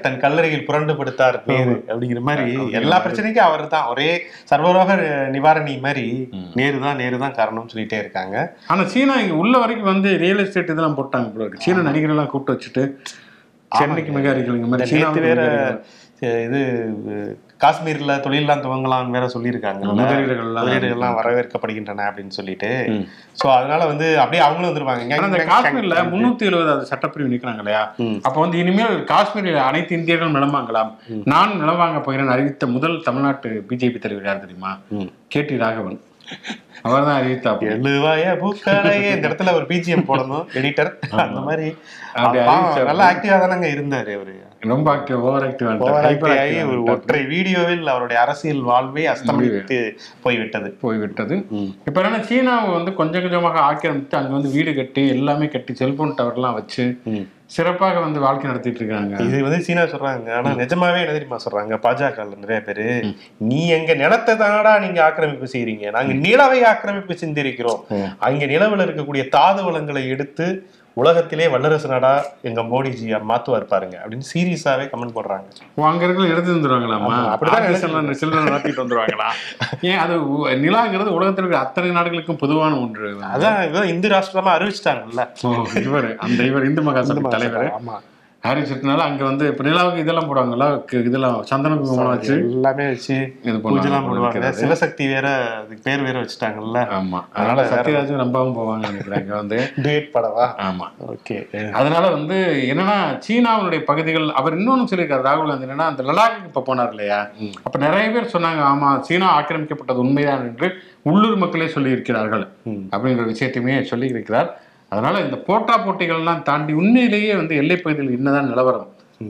தன் 0.05 0.21
கல்லறையில் 0.25 0.67
புரண்டு 0.69 0.95
படுத்தார் 1.01 1.39
நேரு 1.51 1.75
அப்படிங்கிற 1.91 2.23
மாதிரி 2.29 2.47
எல்லா 2.81 2.99
பிரச்சனைக்கும் 3.05 3.47
அவர் 3.49 3.65
தான் 3.75 3.89
ஒரே 3.93 4.09
சர்வரோக 4.53 4.97
நிவாரணி 5.37 5.75
மாதிரி 5.87 6.07
நேரு 6.61 6.79
தான் 6.87 7.01
நேரு 7.03 7.23
தான் 7.25 7.37
காரணம்னு 7.41 7.73
சொல்லிட்டே 7.75 8.01
இருக்காங்க. 8.03 8.37
ஆனா 8.73 8.85
சீனா 8.95 9.17
இங்க 9.25 9.37
உள்ள 9.43 9.55
வரைக்கும் 9.65 9.93
வந்து 9.93 10.13
ரியல் 10.25 10.45
எஸ்டேட் 10.45 10.75
இதெல்லாம் 10.75 10.99
போட்டாங்க 11.01 11.29
போல 11.35 11.45
இருக்கு. 11.45 11.65
சீன 11.67 11.85
நடிகர்கள் 11.89 12.17
எல்லாம் 12.17 12.33
கூப்பிட்டு 12.33 12.57
வச்சுட்டு 12.57 12.85
சென்னைக்கு 13.73 14.13
மிக 14.15 14.29
அருகில் 14.31 15.27
வேற 15.29 15.43
இது 16.47 16.61
காஷ்மீர்ல 17.63 18.13
தொழிலெல்லாம் 18.25 18.63
துவங்கலாம் 18.65 19.15
வேற 19.17 19.27
சொல்லியிருக்காங்க. 19.35 19.83
முதலீடுகள்லாம் 20.01 21.17
வரவேற்கப்படுகின்றன 21.19 22.07
அப்படின்னு 22.11 22.37
சொல்லிட்டு. 22.39 22.71
சோ 23.41 23.47
அதனால 23.57 23.81
வந்து 23.91 24.07
அப்படியே 24.23 24.43
அவங்களும் 24.47 24.71
வந்துருவாங்க. 24.71 25.03
இந்த 25.31 25.43
காஷ்மீர்ல 25.53 26.05
முன்னூத்தி 26.13 26.49
எழுபதாவது 26.51 26.91
சட்டப்பிரிவு 26.93 27.33
நிக்கிறாங்க 27.35 27.65
இல்லையா? 27.65 27.83
அப்ப 28.27 28.37
வந்து 28.45 28.61
இனிமேல் 28.65 28.99
காஷ்மீரில் 29.13 29.61
அனைத்து 29.69 29.99
இந்தியர்களும் 30.01 30.37
நிலம் 30.39 30.57
வாங்கலாம் 30.59 30.93
நான் 31.33 31.59
நிலம் 31.63 31.83
வாங்க 31.85 32.01
போகிறேன் 32.07 32.35
அறிவித்த 32.37 32.67
முதல் 32.77 33.03
தமிழ்நாட்டு 33.09 33.51
பிஜேபி 33.71 34.01
தலைவர் 34.05 34.31
யார் 34.31 34.45
தெரியுமா? 34.47 34.73
K 35.35 35.43
D 35.51 35.57
Raghavan. 35.65 35.99
அவர் 36.87 37.07
தான் 37.07 37.19
அறிவித்தாப்பு 37.21 37.67
எழுவாய 37.71 38.27
பூக்களையே. 38.43 39.09
இந்த 39.15 39.25
இடத்துல 39.29 39.53
ஒரு 39.59 39.67
பிஜிஎம் 39.71 40.07
போடணும் 40.11 40.45
எடிட்டர் 40.59 40.91
அந்த 41.25 41.41
மாதிரி. 41.49 41.67
நல்லா 42.91 43.09
ஆக்டிவா 43.11 43.37
தானங்க 43.43 43.67
இருந்தாரு 43.75 44.13
அவரு. 44.19 44.35
ரொம்ப 44.71 44.87
ஆக்டிவ் 44.95 45.21
ஓவர் 45.27 45.45
ஆக்டிவ் 45.49 46.25
ஆகி 46.39 46.57
ஒரு 46.71 46.81
ஒற்றை 46.93 47.21
வீடியோவில் 47.33 47.91
அவருடைய 47.93 48.19
அரசியல் 48.25 48.63
வாழ்வே 48.71 49.05
அஸ்தமித்து 49.13 49.79
போய்விட்டது. 50.25 50.71
போய்விட்டது. 50.85 51.37
இப்ப 51.89 51.97
என்னன்னா 52.01 52.23
சீனாவை 52.31 52.71
வந்து 52.79 52.95
கொஞ்சம் 53.01 53.25
கொஞ்சமாக 53.27 53.61
ஆக்கிரமித்து 53.71 54.19
அங்க 54.21 54.33
வந்து 54.39 54.55
வீடு 54.57 54.75
கட்டி 54.81 55.05
எல்லாமே 55.17 55.49
கட்டி 55.57 55.75
செல்போன் 55.83 56.17
டவர்லாம் 56.21 56.59
வச்சு 56.61 56.87
சிறப்பாக 57.55 58.01
வந்து 58.05 58.21
வாழ்க்கை 58.25 58.47
நடத்திட்டு 58.51 58.81
இருக்காங்க 58.81 59.23
இது 59.29 59.39
வந்து 59.47 59.61
சீனா 59.67 59.85
சொல்றாங்க. 59.93 60.29
ஆனா 60.39 60.51
நிஜமாவே 60.63 61.01
என்ன 61.03 61.15
தெரியுமா 61.17 61.39
சொல்றாங்க? 61.45 61.77
பாஜக 61.85 62.27
நிறைய 62.43 62.59
பேரு 62.67 62.87
நீ 63.51 63.61
எங்க 63.77 63.95
நிலத்தை 64.03 64.35
தானடா 64.43 64.73
நீங்க 64.85 65.01
ஆக்கிரமிப்பு 65.07 65.47
செய்றீங்க. 65.55 65.87
நாங்க 65.97 66.13
நிலவை 66.27 66.61
ஆக்கிரமிப்பு 66.73 67.17
செஞ்சிருக்கிறோம். 67.23 67.81
அங்க 68.29 68.45
நிலவுல 68.53 68.87
இருக்கக்கூடிய 68.87 69.25
தாது 69.37 69.63
வளங்களை 69.69 70.05
எடுத்து 70.17 70.47
உலகத்திலே 70.95 71.49
வல்லரசு 71.49 71.89
நாடா 71.89 72.11
எங்க 72.43 72.61
மோடிஜி 72.63 73.07
மாத்துவார் 73.31 73.67
பாருங்க 73.73 73.97
அப்படின்னு 74.03 74.27
சீரியஸாவே 74.33 74.85
கமெண்ட் 74.93 75.15
போடுறாங்க. 75.17 75.47
அங்க 75.91 76.05
இருக்கிற 76.05 76.27
எடுத்து 76.29 76.57
வந்துருவாங்களாமா 76.57 77.11
ஆமா, 77.11 77.21
அப்படிதான் 77.35 78.19
சில்லறை 78.23 78.45
நடத்திட்டு 78.45 78.83
வந்துருவாங்களா? 78.85 79.29
ஏன் 79.81 79.99
அது 79.99 80.15
நிலாங்கிறது 80.67 81.17
உலகத்தில் 81.19 81.45
இருக்கிற 81.45 81.63
அத்தனை 81.65 81.91
நாடுகளுக்கும் 81.91 82.43
பொதுவான 82.45 82.79
ஒன்று. 82.79 83.11
அதான் 83.35 83.91
இந்து 83.95 84.09
ராஷ்டிரமா 84.09 84.53
அறிவிச்சிட்டாங்கல்ல. 84.59 85.27
இவர் 85.89 86.17
அந்த 86.27 86.43
இவர் 86.51 86.69
இந்து 86.71 86.83
மகாசபை 86.91 87.29
தலைவர். 87.29 87.73
ஆமா. 87.81 87.97
அறிவிச்சிட்டனால 88.43 89.03
அங்க 89.07 89.23
வந்து 89.25 89.45
இப்ப 89.49 89.63
நிலாவுக்கு 89.65 90.03
இதெல்லாம் 90.03 90.29
போடுவாங்கல்ல 90.29 90.67
கு- 90.91 91.03
இதெல்லாம் 91.03 91.35
சந்தன 91.45 91.75
குங்குமம் 91.79 92.13
வச்சு 92.13 92.35
எல்லாமே 92.51 92.85
வச்சு 92.87 93.17
இது 93.43 93.57
பூஜைலாம் 93.65 94.07
போடுவாங்க. 94.07 94.51
சிவசக்தி 94.59 95.05
வேற 95.09 95.27
அதுக்கு 95.57 95.83
பேர் 95.83 96.05
வேற 96.07 96.17
வச்சுட்டாங்கல்ல. 96.23 96.79
ஆமா. 96.97 97.19
அதனால 97.35 97.65
சத்யராஜும் 97.73 98.23
ரொம்பவும் 98.23 98.57
போவாங்க 98.57 98.85
நினைக்கிறேன் 98.87 99.23
இங்க 99.23 99.35
வந்து. 99.37 99.59
டேட் 99.87 100.09
படவா? 100.15 100.47
ஆமா. 100.67 100.87
ஓகே. 101.09 101.37
அதனால 101.75 102.05
வந்து 102.11 102.39
என்னன்னா 102.71 102.97
சீனாவுடைய 103.27 103.83
பகுதிகள் 103.85 104.27
அவர் 104.35 104.57
இன்னொன்னு 104.57 104.89
சொல்லியிருக்காரு 104.91 105.29
ராகுல் 105.29 105.51
காந்தி 105.51 105.69
என்னன்னா 105.69 105.91
அந்த 105.91 106.05
லடாக்கு 106.11 106.49
இப்ப 106.49 106.65
போனார் 106.67 106.93
இல்லையா? 106.93 107.21
அப்ப 107.65 107.77
நிறைய 107.79 108.09
பேர் 108.11 108.33
சொன்னாங்க 108.35 108.65
ஆமா 108.71 108.91
சீனா 109.03 109.29
ஆக்கிரமிக்கப்பட்டது 109.37 110.05
உண்மைதான் 110.05 110.49
என்று 110.49 110.71
உள்ளூர் 111.05 111.37
மக்களே 111.37 111.69
சொல்லி 111.69 111.91
இருக்கிறார்கள். 111.91 112.47
அப்படிங்கிற 112.93 113.27
விஷயத்தையுமே 113.31 113.77
சொல்லி 113.85 114.09
இருக்கிறார் 114.09 114.51
அதனால 114.91 115.21
இந்த 115.21 115.37
போட்டா 115.37 115.87
போட்டிகள்லாம் 115.87 116.43
தாண்டி 116.43 116.73
உண்மையிலேயே 116.73 117.35
வந்து 117.35 117.57
எல்லைப் 117.57 117.85
பகுதியில் 117.85 118.13
என்னதான் 118.13 118.49
நிலவரம் 118.49 118.89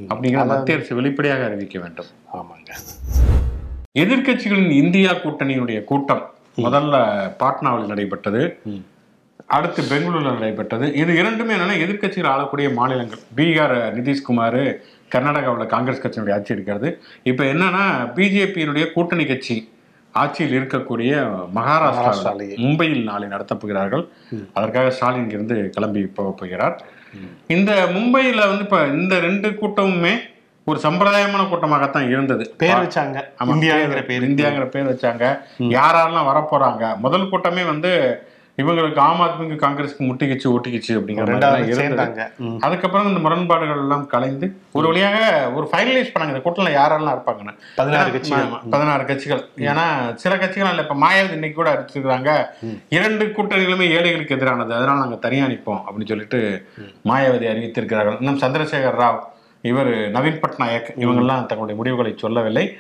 அப்படிங்கிற 0.08 0.46
மத்திய 0.46 0.76
அரசு 0.76 0.94
வெளிப்படையாக 0.94 1.44
அறிவிக்க 1.44 1.78
வேண்டும். 1.78 2.06
ஆமாங்க. 2.32 2.70
எதிர்க்கட்சிகளின் 3.98 4.70
இந்தியா 4.70 5.12
கூட்டணியினுடைய 5.12 5.84
கூட்டம் 5.84 6.30
முதல்ல 6.56 6.96
பாட்னாவில் 7.38 7.86
நடைபெற்றது. 7.86 8.42
அடுத்து 9.46 9.82
பெங்களூர்ல 9.82 10.32
நடைபெற்றது. 10.32 10.94
இது 10.94 11.16
இரண்டுமே 11.16 11.54
என்னன்னா 11.54 11.76
எதிர்க்கட்சிகள் 11.84 12.26
ஆளக்கூடிய 12.26 12.70
மாநிலங்கள். 12.70 13.18
பீகார் 13.36 13.76
நிதிஷ்குமார் 13.96 14.60
கர்நாடகாவில் 15.14 15.66
காங்கிரஸ் 15.66 16.06
கட்சியினுடைய 16.06 16.32
ஆட்சி 16.32 16.54
இருக்கிறது. 16.54 17.00
இப்போ 17.22 17.44
என்னன்னா 17.44 17.84
பிஜேபியினுடைய 18.14 18.92
கூட்டணி 18.92 19.26
கட்சி 19.26 19.56
ஆட்சியில் 20.12 20.56
இருக்கக்கூடிய 20.62 21.12
மகாராஷ்டிரா. 21.54 22.32
மும்பையில் 22.64 23.02
நாளை 23.02 23.28
நடத்தப் 23.28 23.60
போகிறார்கள் 23.60 24.08
அதற்காக 24.52 24.90
ஸ்டாலின் 24.90 25.20
இங்கிருந்து 25.20 25.70
கிளம்பி 25.70 26.06
போக 26.06 26.30
போகிறார். 26.30 26.84
இந்த 27.46 27.88
மும்பையில் 27.94 28.48
வந்து 28.48 28.64
இப்போ 28.66 28.86
இந்த 28.86 29.18
ரெண்டு 29.18 29.48
கூட்டமுமே 29.50 30.14
ஒரு 30.64 30.80
சம்பிரதாயமான 30.82 31.48
கூட்டமாகத்தான் 31.48 32.08
இருந்தது. 32.08 32.54
பேர் 32.56 32.76
வச்சாங்க. 32.76 33.18
இந்தியாங்கிற 33.44 34.02
பேர். 34.06 34.26
இந்தியாங்கிற 34.28 34.66
பேர் 34.66 34.90
வச்சாங்க. 34.92 35.38
யாரெல்லாம் 35.58 36.28
வரப்போறாங்க? 36.30 36.96
முதல் 36.96 37.28
கூட்டமே 37.28 37.62
வந்து 37.62 37.92
இவங்களுக்கு 38.58 38.96
ஆம் 38.96 39.20
ஆத்மிக்கு 39.20 39.64
காங்கிரஸ்க்கு 39.64 40.06
முட்டிக்கிச்சு 40.06 40.46
ஒட்டிக்கிச்சு 40.46 40.92
அப்படிங்கிற 40.98 41.24
ரெண்டாவது 41.24 42.26
ம். 42.38 42.58
அதுக்கப்புறம் 42.60 43.06
இந்த 43.06 43.20
முரண்பாடுகள் 43.20 43.76
எல்லாம் 43.76 44.06
கலைந்து 44.06 44.56
ஒரு 44.72 44.86
வழியாக 44.86 45.52
ஒரு 45.52 45.68
ஃபைனலைஸ் 45.72 46.10
பண்ணாங்க. 46.14 46.26
இந்த 46.26 46.40
கூட்டத்தில் 46.40 46.76
யாரெல்லாம் 46.76 47.14
இருப்பாங்கன்னு. 47.16 47.54
பதினாறு 47.76 48.12
கட்சிகள். 48.12 48.48
பதினாறு 48.70 49.04
கட்சிகள். 49.04 49.48
ஏன்னா 49.56 49.86
சில 50.14 50.38
கட்சிகள் 50.38 50.68
இல்ல 50.68 50.82
இப்ப 50.82 50.94
மாயாவதி 50.94 51.32
இன்னைக்கு 51.32 51.52
கூட 51.52 51.70
அறிவிச்சிருக்காங்க 51.74 52.30
இரண்டு 52.88 53.24
கூட்டணிகளுமே 53.26 53.90
ஏழைகளுக்கு 53.90 54.36
எதிரானது. 54.36 54.72
அதனால 54.72 54.98
நாங்க 54.98 55.16
தனியா 55.16 55.44
நிற்போம் 55.44 55.82
அப்படின்னு 55.82 56.06
சொல்லிட்டு 56.06 56.66
மாயாவதி 57.04 57.48
அறிவித்திருக்கிறார்கள். 57.52 58.16
இன்னும் 58.20 58.38
சந்திரசேகர் 58.38 58.98
ராவ் 58.98 59.20
இவர் 59.62 59.86
நவீன் 59.86 60.40
பட்நாயக் 60.40 60.92
இவங்கெல்லாம் 60.98 61.46
தங்களுடைய 61.46 61.74
முடிவுகளை 61.74 62.14
சொல்லவில்லை. 62.16 62.76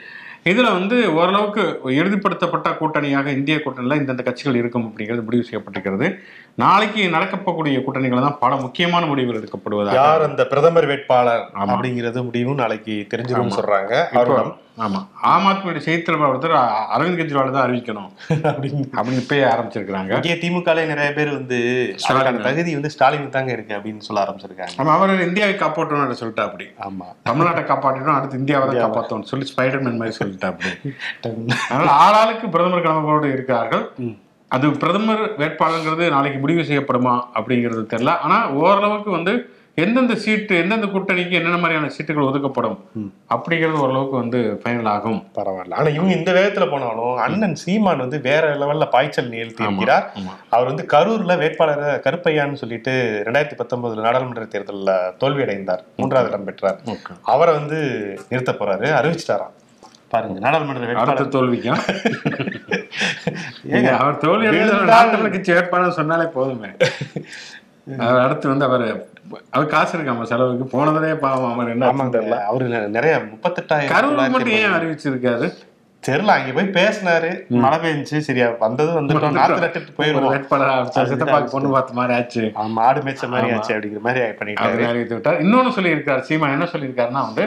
இதுல 0.48 0.68
வந்து 0.76 0.96
ஓரளவுக்கு 1.16 1.62
இறுதிப்படுத்தப்பட்ட 2.00 2.68
கூட்டணியாக 2.78 3.26
இந்திய 3.38 3.56
கூட்டணியில 3.64 3.98
இந்தந்த 4.00 4.22
கட்சிகள் 4.28 4.58
இருக்கும் 4.60 4.86
அப்படிங்கிறது 4.88 5.26
முடிவு 5.26 5.44
செய்யப்பட்டிருக்கிறது. 5.48 6.06
நாளைக்கு 6.62 7.02
நடக்கப்படக்கூடிய 7.16 7.82
கூட்டணிகள் 7.84 8.24
தான் 8.26 8.38
பல 8.44 8.56
முக்கியமான 8.56 9.06
முடிவுகள் 9.06 9.40
எடுக்கப்படுவதாக 9.40 9.98
யார் 10.00 10.26
அந்த 10.28 10.44
பிரதமர் 10.52 10.88
வேட்பாளர். 10.92 11.44
அப்படிங்கிறது 11.74 12.24
முடிவும் 12.28 12.60
நாளைக்கு 12.62 12.96
தெரிஞ்சிடும் 13.12 13.56
சொல்றாங்க. 13.58 13.94
அவரிடம் 14.80 15.06
ஆமா 15.30 15.48
ஆத்மியுடைய 15.50 15.82
செய்தி 15.84 16.02
தலைவர் 16.02 16.30
ஒருத்தர் 16.30 16.54
அரவிந்த் 16.94 17.18
கெஜ்ரிவால் 17.20 17.52
தான் 17.52 17.64
அறிவிக்கணும். 17.66 18.10
அப்படின்னு. 18.50 18.82
அப்படின்னு 18.96 19.22
இப்பயே 19.24 19.44
ஆரம்பிச்சிருக்கிறாங்க. 19.50 20.12
இங்கே 20.18 20.36
திமுகலே 20.42 20.84
நிறைய 20.86 21.10
பேர் 21.12 21.30
வந்து 21.34 21.58
தகுதி 22.46 22.72
வந்து 22.74 22.92
ஸ்டாலின் 22.94 23.28
தாங்க 23.30 23.52
இருக்கு 23.52 23.76
அப்படின்னு 23.76 24.06
சொல்ல 24.08 24.24
ஆரம்பிச்சிருக்காங்க. 24.24 24.74
நம்ம 24.78 24.94
அவர் 24.96 25.26
இந்தியாவை 25.28 25.54
காப்பாற்றணும்னு 25.56 26.18
சொல்லிட்டா 26.20 26.46
அப்படி 26.48 26.66
ஆமா. 26.86 27.06
தமிழ்நாட்டை 27.24 27.64
காப்பாற்றணும் 27.64 28.16
அடுத்து 28.16 28.40
இந்தியாவை 28.40 28.66
தான் 28.68 28.82
காப்பாற்றணும் 28.84 29.30
சொல்லி 29.30 29.48
ஸ்பைடர்மேன் 29.52 30.00
மாதிரி 30.00 30.18
சொல்லிட்டா 30.20 30.50
அப்படி 30.52 30.72
அதனால 31.66 31.90
ஆளாளுக்கு 32.00 32.48
பிரதமர் 32.48 32.84
கிளம்பரோடு 32.86 33.28
இருக்கிறார்கள் 33.36 33.84
அது 34.50 34.66
பிரதமர் 34.78 35.24
வேட்பாளருங்கிறது 35.38 36.04
நாளைக்கு 36.10 36.38
முடிவு 36.38 36.62
செய்யப்படுமா 36.62 37.14
அப்படிங்கிறது 37.36 37.82
தெரியல. 37.92 38.14
ஆனா 38.24 38.38
ஓரளவுக்கு 38.60 39.10
வந்து 39.10 39.32
எந்தெந்த 39.74 40.14
சீட்டு 40.14 40.56
எந்தெந்த 40.56 40.86
கூட்டணிக்கு 40.86 41.30
என்னென்ன 41.30 41.56
மாதிரியான 41.56 41.90
சீட்டுகள் 41.96 42.28
ஒதுக்கப்படும் 42.28 42.84
அப்படிங்கிறது 43.28 43.72
ஓரளவுக்கு 43.72 44.16
வந்து 44.16 44.60
ஃபைனல் 44.64 44.88
ஆகும். 44.88 45.26
பரவாயில்ல. 45.34 45.74
ஆனா 45.74 45.88
இவங்க 45.88 46.14
இந்த 46.14 46.32
வேகத்துல 46.32 46.70
போனாலும் 46.70 47.16
அண்ணன் 47.16 47.54
சீமான் 47.54 47.98
வந்து 47.98 48.20
வேற 48.20 48.54
லெவல்ல 48.56 48.90
பாய்ச்சல் 48.90 49.28
நிகழ்த்தி 49.28 49.64
இருக்கிறார். 49.64 50.12
அவர் 50.50 50.66
வந்து 50.66 50.86
கரூர்ல 50.92 51.38
வேட்பாளர் 51.38 52.00
கருப்பையான்னு 52.04 52.52
சொல்லிட்டு 52.52 53.22
ரெண்டாயிரத்தி 53.26 53.58
பத்தொன்பதுல 53.62 54.00
நாடாளுமன்ற 54.00 54.44
தேர்தலில் 54.44 55.16
தோல்வி 55.18 55.42
அடைந்தார் 55.42 55.84
மூன்றாவது 55.96 56.32
இடம் 56.32 56.44
பெற்றார். 56.44 56.80
அவரை 57.22 57.54
வந்து 57.54 57.80
நிறுத்த 58.28 58.56
போறாரு. 58.58 58.88
அறிவிச்சிட்டாராம். 59.00 59.54
பாருங்க 60.08 60.38
நாடாளுமன்ற 60.38 60.86
வேட்பாளர். 60.86 61.16
அடுத்த 61.16 61.38
தோல்விக்கும் 61.38 61.80
ஏங்க, 63.68 63.90
அவர் 63.96 64.16
தோல்வி 64.16 64.56
நாட்டு 64.84 65.30
கட்சி 65.30 65.52
வேட்பாளர் 65.52 65.92
சொன்னாலே 65.92 66.28
போதுமே. 66.34 66.68
அவர் 67.98 68.22
அடுத்து 68.22 68.48
வந்து 68.48 68.64
அவர் 68.64 68.84
அவர் 69.50 69.66
காசு 69.66 69.98
இருக்காம 69.98 70.22
செலவுக்கு. 70.22 70.64
போனதே 70.66 71.14
பாவம் 71.14 71.52
அவர் 71.52 71.68
என்ன 71.68 71.86
ஆச்சுன்னு 71.86 72.14
தெரியல 72.16 72.38
அவரு 72.44 72.66
நிறைய 72.88 73.14
முப்பத்தெட்டாயிரம் 73.26 73.92
கரூர் 73.92 74.16
மட்டும் 74.30 74.54
ஏன் 74.60 74.72
அறிவிச்சிருக்காரு? 74.72 75.48
தெரியல 76.06 76.34
அங்க 76.34 76.50
போய் 76.56 76.68
பேசினாரு. 76.76 77.30
மழை 77.62 77.78
பெஞ்சு 77.82 78.18
சரியா 78.26 78.46
வந்தது 78.62 78.90
வந்துட்டோம். 78.98 79.34
நாத்து 79.38 79.64
நட்டுட்டு 79.64 79.96
போயிருவோம் 79.96 81.50
பொண்ணு 81.54 81.70
பார்த்த 81.74 81.98
மாதிரி 81.98 82.14
ஆச்சு. 82.18 82.42
மாடு 82.78 83.00
மேய்ச்ச 83.06 83.28
மாதிரி 83.32 83.54
ஆச்சு 83.56 83.72
அப்படிங்கிற 83.74 84.02
மாதிரி 84.06 84.22
அறிவித்து 84.90 85.16
விட்டார். 85.16 85.40
இன்னொன்னு 85.44 85.76
சொல்லியிருக்காரு 85.78 86.22
சீமா 86.28 86.52
என்ன 86.56 86.68
சொல்லியிருக்காருன்னா 86.74 87.24
வந்து 87.30 87.46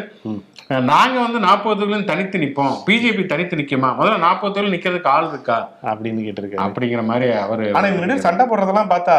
நாங்க 0.90 1.16
வந்து 1.24 1.40
நாற்பது 1.46 1.78
தொகுதியிலும் 1.80 2.10
தனித்து 2.10 2.38
நிப்போம் 2.44 2.76
பிஜேபி 2.88 3.24
தனித்து 3.32 3.56
நிக்குமா? 3.60 3.90
முதல்ல 3.98 4.20
நாற்பது 4.26 4.54
தொகுதியில் 4.54 4.76
நிக்கிறதுக்கு 4.76 5.12
ஆள் 5.14 5.28
இருக்கா? 5.32 5.58
அப்படின்னு 5.92 6.26
கேட்டிருக்காரு. 6.26 6.64
அப்படிங்கிற 6.66 7.02
மாதிரி 7.10 7.28
அவரு 7.46 7.66
ஆனா 7.78 7.88
இவங்க 7.94 8.18
சண்டை 8.28 8.46
போடுறதெல்லாம் 8.52 8.94
பார்த்தா 8.94 9.18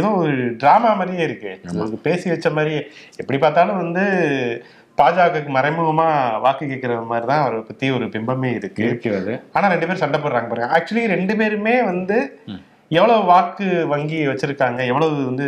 ஏதோ 0.00 0.10
ஒரு 0.22 0.34
டிராமா 0.62 0.90
மாதிரியே 1.00 1.24
இருக்கு. 1.28 1.52
பேசி 2.08 2.26
வச்ச 2.32 2.50
மாதிரி 2.58 2.74
எப்படி 3.22 3.40
பார்த்தாலும் 3.44 3.80
வந்து 3.82 4.04
பாஜகவுக்கு 4.98 5.50
மறைமுகமா 5.56 6.06
வாக்கு 6.44 6.64
கேட்கிற 6.70 6.94
மாதிரி 7.10 7.26
தான் 7.30 7.42
அவரை 7.44 7.58
பத்தி 7.70 7.86
ஒரு 7.96 8.06
பிம்பமே 8.14 8.50
இருக்கு. 8.58 8.82
இருக்கிறது. 8.86 9.32
ஆனா 9.56 9.66
ரெண்டு 9.72 9.86
பேரும் 9.88 10.02
சண்டை 10.04 10.18
போடுறாங்க 10.20 10.48
பாருங்க. 10.52 10.68
ஆக்சுவலி 10.76 11.04
ரெண்டு 11.14 11.34
பேருமே 11.40 11.74
வந்து 11.90 12.18
எவ்வளவு 12.90 13.22
வாக்கு 13.30 13.66
வங்கி 13.92 14.18
வச்சிருக்காங்க 14.30 14.80
எவ்வளவு 14.90 15.14
வந்து 15.30 15.46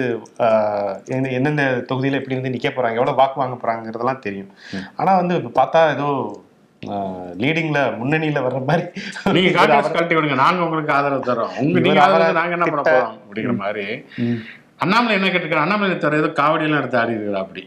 எந்தெந்த 1.38 1.64
தொகுதியில 1.90 2.18
எப்படி 2.20 2.38
வந்து 2.38 2.54
நிக்க 2.54 2.68
போறாங்க 2.70 2.98
எவ்வளவு 3.00 3.20
வாக்கு 3.20 3.42
வாங்க 3.42 3.56
போறாங்கிறதெல்லாம் 3.62 4.24
தெரியும். 4.26 4.50
ஆனா 5.00 5.10
வந்து 5.20 5.34
இப்ப 5.40 5.52
பார்த்தா 5.60 5.82
ஏதோ 5.94 6.08
லீடிங்ல 7.42 7.78
முன்னணியில 8.00 8.42
வர்ற 8.46 8.60
மாதிரி 8.68 8.84
நீங்க 9.36 9.50
காங்கிரஸ் 9.58 9.94
கழட்டி 9.94 10.16
விடுங்க. 10.16 10.36
நாங்க 10.44 10.60
உங்களுக்கு 10.66 10.92
ஆதரவு 10.98 11.28
தரோம் 11.30 11.54
உங்க 11.62 11.80
நீங்க 11.86 12.02
ஆதரவு 12.06 12.38
நாங்க 12.40 12.56
என்ன 12.58 12.66
பண்ண 12.72 12.82
போறோம் 12.88 13.14
அப்படிங்கிற 13.22 13.54
மாதிரி. 13.64 13.86
அண்ணாமலை 14.84 15.14
என்ன 15.18 15.28
கேட்டிருக்காரு? 15.28 15.64
அண்ணாமலை 15.64 15.94
தவிர 15.96 16.20
ஏதோ 16.22 16.30
காவடி 16.40 16.66
எல்லாம் 16.66 16.82
எடுத்து 16.82 17.00
ஆடி 17.00 17.16
இருக்கிறா 17.16 17.40
அப்படி 17.46 17.62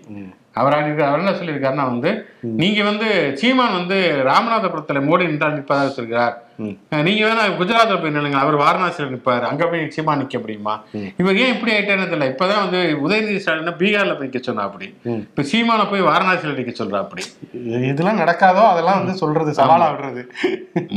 அவர் 0.56 0.74
ஆடி 0.76 0.90
இருக்காரு 0.90 1.10
அவர் 1.10 1.22
என்ன 1.24 1.34
சொல்லியிருக்காருன்னா 1.40 1.86
வந்து 1.92 2.10
நீங்க 2.62 2.80
வந்து 2.84 3.08
சீமான் 3.42 3.78
வந்து 3.78 3.98
ராமநாதபுரத்துல 4.30 5.02
மோடி 5.06 5.28
நின்றால் 5.30 5.58
நிற்பதாக 5.58 5.86
வச்சிருக்கிறார் 5.88 6.38
நீங்க 7.08 7.22
வேணா 7.28 7.44
குஜராத்ல 7.60 7.96
போய் 8.02 8.14
நில்லுங்க 8.16 8.40
அவர் 8.42 8.56
வாரணாசியில் 8.64 9.14
நிற்பாரு 9.14 9.46
அங்க 9.50 9.64
போய் 9.68 9.84
சீமான் 9.96 10.22
நிக்க 10.22 10.40
முடியுமா? 10.40 10.74
இவர் 11.22 11.40
ஏன் 11.44 11.54
இப்படி 11.54 11.72
ஆயிட்டேன்னு 11.76 12.10
தெரியல 12.12 12.28
இப்பதான் 12.32 12.64
வந்து 12.66 12.80
உதயநிதி 13.06 13.40
ஸ்டாலின் 13.44 13.80
பீகார்ல 13.82 14.16
போய் 14.18 14.28
நிக்க 14.28 14.42
சொன்னா 14.48 14.66
அப்படி. 14.70 14.88
இப்ப 15.30 15.46
சீமான 15.52 15.86
போய் 15.92 16.08
வாரணாசியில் 16.10 16.60
நிக்க 16.60 16.74
சொல்றா 16.82 17.00
அப்படி. 17.06 17.24
இதெல்லாம் 17.92 18.22
நடக்காதோ 18.24 18.66
அதெல்லாம் 18.74 19.00
வந்து 19.02 19.16
சொல்றது 19.24 19.54
சவாலா 19.62 19.88
விடுறது. 19.94 20.24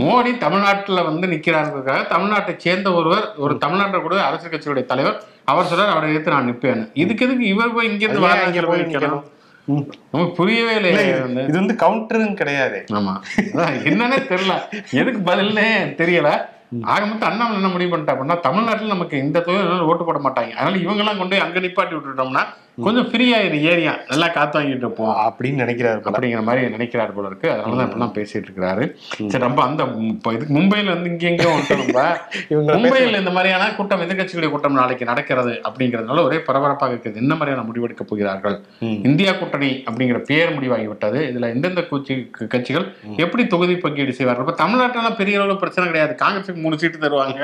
மோடி 0.02 0.32
தமிழ்நாட்டுல 0.44 1.04
வந்து 1.10 1.28
நிக்கிறாருக்காக 1.34 2.02
தமிழ்நாட்டை 2.14 2.56
சேர்ந்த 2.66 2.90
ஒருவர் 2.92 3.26
ஒரு 3.36 3.56
தமிழ்நாட்டை 3.64 4.00
கூட 4.02 4.18
அரசியல் 4.28 4.54
கட்சியுடைய 4.54 4.86
தலைவர் 4.92 5.18
அவர் 5.44 5.64
சொல்றாரு 5.64 5.88
அவரை 5.88 6.10
எடுத்து 6.10 6.30
நான் 6.30 6.54
நிப்பேன். 6.54 6.90
இதுக்கு 6.94 7.26
எதுக்கு 7.26 7.44
இவர் 7.44 7.72
போய் 7.72 7.90
இங்க 7.90 8.04
இருந்து 8.04 8.28
இங்க 8.46 8.60
போய் 8.60 8.80
நிக்கணும்? 8.80 10.32
புரியவே 10.32 10.74
இல்ல, 10.74 11.02
இது- 11.02 11.50
வந்து. 11.52 11.74
கவுண்டருன்னு 11.74 12.34
கிடையாது. 12.34 12.84
ஆமா. 12.92 13.20
என்னன்னே 13.54 14.16
தெரியல. 14.28 14.60
எதுக்கு 14.90 15.32
பதில்னே 15.32 15.68
தெரியல. 16.02 16.52
ஆக 16.82 17.06
மொத்தம் 17.06 17.30
அண்ணாமலை 17.30 17.56
என்ன 17.56 17.68
முடிவு 17.68 17.96
பண்ணிட்டா 17.96 18.14
அப்படின்னா 18.14 18.40
தமிழ்நாட்டுல 18.40 18.86
நமக்கு 18.86 19.18
இந்த 19.18 19.40
தொழில் 19.40 19.80
ஓட்டு 19.80 20.04
போட 20.04 20.18
மாட்டாங்க. 20.18 20.50
அதனால 20.50 20.76
இவங்க 20.76 21.02
எல்லாம் 21.02 21.18
கொண்டு 21.18 21.36
போய் 21.36 21.46
அங்க 21.46 21.60
நிப்பாட்டி 21.60 21.96
விட்டுட்டோம்னா 21.96 22.44
கொஞ்சம் 22.82 23.10
ஃப்ரீ 23.10 23.34
ஆயிரும் 23.34 23.60
ஏரியா 23.60 23.96
நல்லா 24.08 24.28
காத்து 24.28 24.60
வாங்கிட்டு 24.60 24.76
இருப்போம் 24.76 25.34
அப்படின்னு 25.34 25.44
நினைக்கிறாரு. 25.44 26.00
அப்படிங்கிற 26.12 26.42
மாதிரி 26.42 26.68
நினைக்கிறார் 26.68 27.12
போல 27.12 27.26
இருக்கு. 27.26 27.50
அதனால 27.50 27.74
தான் 27.76 27.92
இப்பெல்லாம் 27.92 28.14
பேசிட்டு 28.14 28.44
இருக்கிறாரு. 28.44 28.92
சரி 29.28 29.44
ரொம்ப 29.44 29.62
அந்த 29.62 29.84
இதுக்கு 30.32 30.54
மும்பையில 30.54 30.84
வந்து 30.84 31.28
இங்க 31.28 31.60
நம்ம. 31.68 32.16
இவங்க 32.48 32.72
மும்பையில் 32.72 33.18
இந்த 33.18 33.30
மாதிரியான 33.30 33.74
கூட்டம் 33.74 34.00
எதிர்க்கட்சிகளுடைய 34.00 34.50
கூட்டம் 34.50 34.72
நாளைக்கு 34.72 35.04
நடக்கிறது 35.04 35.60
அப்படிங்கிறதுனால 35.68 36.22
ஒரே 36.22 36.40
பரபரப்பாக 36.40 36.94
இருக்குது. 36.94 37.16
என்ன 37.16 37.34
மாதிரியான 37.34 37.68
முடிவெடுக்க 37.68 38.02
போகிறார்கள். 38.02 38.60
இந்தியா 38.80 39.32
கூட்டணி 39.32 39.84
அப்படிங்கிற 39.90 40.18
பேர் 40.18 40.58
முடிவாகிவிட்டது. 40.58 41.34
இதுல 41.34 41.54
எந்தெந்த 41.54 41.80
கூச்சி 41.80 42.30
க- 42.30 42.44
கட்சிகள் 42.44 42.94
எப்படி 43.16 43.46
தொகுதி 43.46 43.76
பங்கீடு 43.76 44.12
செய்வார்கள்? 44.12 44.44
இப்ப 44.44 44.56
தமிழ்நாட்டுல 44.56 45.12
பெரிய 45.12 45.40
அளவுல 45.40 45.56
பிரச்சனை 45.56 45.90
கிடையாது. 45.90 46.24
காங்கிரஸுக்கு 46.24 46.60
மூணு 46.60 46.78
சீட்டு 46.78 46.98
தருவாங்க. 46.98 47.42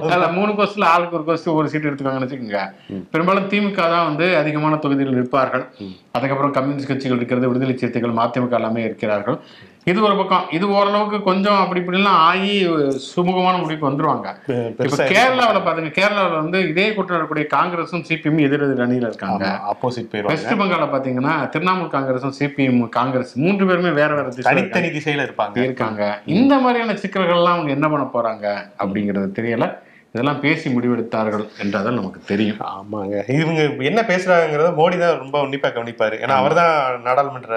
அதுல 0.00 0.28
மூணு 0.28 0.52
கோஸ்ட்ல 0.52 0.84
ஆளுக்கு 0.84 1.16
ஒரு 1.16 1.24
கோஸ்ட் 1.24 1.48
ஒரு 1.48 1.68
சீட்டு 1.68 1.90
எடுத்துக்காங்கன்னு 1.90 2.28
வச்சுக்கோங்க. 2.28 2.72
பெரும்பாலும் 3.10 3.48
திமுக 3.48 3.74
தான் 3.74 4.04
வந்து 4.04 4.36
அதிகமா 4.36 4.62
அதிகமான 4.64 4.76
தொகுதிகள் 4.76 5.12
இருப்பார்கள். 5.12 5.64
அதுக்கப்புறம் 6.12 6.52
கம்யூனிஸ்ட் 6.52 6.88
கட்சிகள் 6.88 7.16
இருக்கிறது 7.16 7.46
விடுதலை 7.46 7.76
சிறுத்தைகள் 7.76 8.16
மதிமுக 8.18 8.52
எல்லாமே 8.52 8.82
இருக்கிறார்கள். 8.82 9.38
இது 9.84 10.02
ஒரு 10.02 10.16
பக்கம். 10.16 10.44
இது 10.50 10.66
ஓரளவுக்கு 10.70 11.22
கொஞ்சம் 11.22 11.58
அப்படி 11.58 11.80
இப்படிலாம் 11.80 12.18
ஆகி 12.28 12.52
சுமூகமான 13.16 13.56
முடிவுக்கு 13.60 13.90
வந்துருவாங்க. 13.90 14.28
இப்ப 14.80 15.04
கேரளாவுல 15.04 15.64
பாருங்க. 15.64 15.90
கேரளாவுல 15.98 16.34
வந்து 16.34 16.68
இதே 16.68 16.94
கூட்டம் 16.94 17.16
இருக்கக்கூடிய 17.16 17.46
காங்கிரஸும் 17.54 18.04
சிபிஎம் 18.08 18.40
எதிரெதிர் 18.40 18.84
அணியில 18.86 19.06
இருக்காங்க. 19.08 19.60
ஆப்போசிட் 19.72 20.22
வெஸ்ட் 20.22 20.52
பெங்கால்ல 20.52 20.88
பாத்தீங்கன்னா 20.94 21.34
திரிணாமுல் 21.56 21.92
காங்கிரஸும் 21.96 22.36
சிபிஎம் 22.38 22.88
காங்கிரஸ் 22.88 23.34
மூன்று 23.36 23.66
பேருமே 23.66 23.90
வேற 23.90 24.14
வேற. 24.14 24.28
தனித்தனி 24.42 24.86
திசையில 24.86 25.24
இருப்பாங்க. 25.26 25.58
இருக்காங்க. 25.58 26.20
இந்த 26.26 26.58
மாதிரியான 26.58 26.98
சிக்கல்கள்லாம் 27.04 27.54
அவங்க 27.56 27.70
என்ன 27.70 27.88
பண்ண 27.88 28.06
போறாங்க 28.12 28.46
அப்படிங்கிறது 28.84 29.30
தெரியல. 29.40 29.66
இதெல்லாம் 30.14 30.40
பேசி 30.42 30.66
முடிவெடுத்தார்கள் 30.74 31.44
என்றாதான் 31.62 31.98
நமக்கு 31.98 32.20
தெரியும். 32.28 32.58
ஆமாங்க. 32.72 33.14
இவங்க 33.38 33.62
என்ன 33.90 34.00
பேசுறாங்கிறத 34.10 34.70
மோடி 34.80 34.96
தான் 34.98 35.20
ரொம்ப 35.22 35.36
உன்னிப்பா 35.46 35.70
கவனிப்பாரு. 35.76 36.16
ஏன்னா 36.24 36.34
அவர்தான் 36.42 36.74
நாடாளுமன்ற 37.06 37.56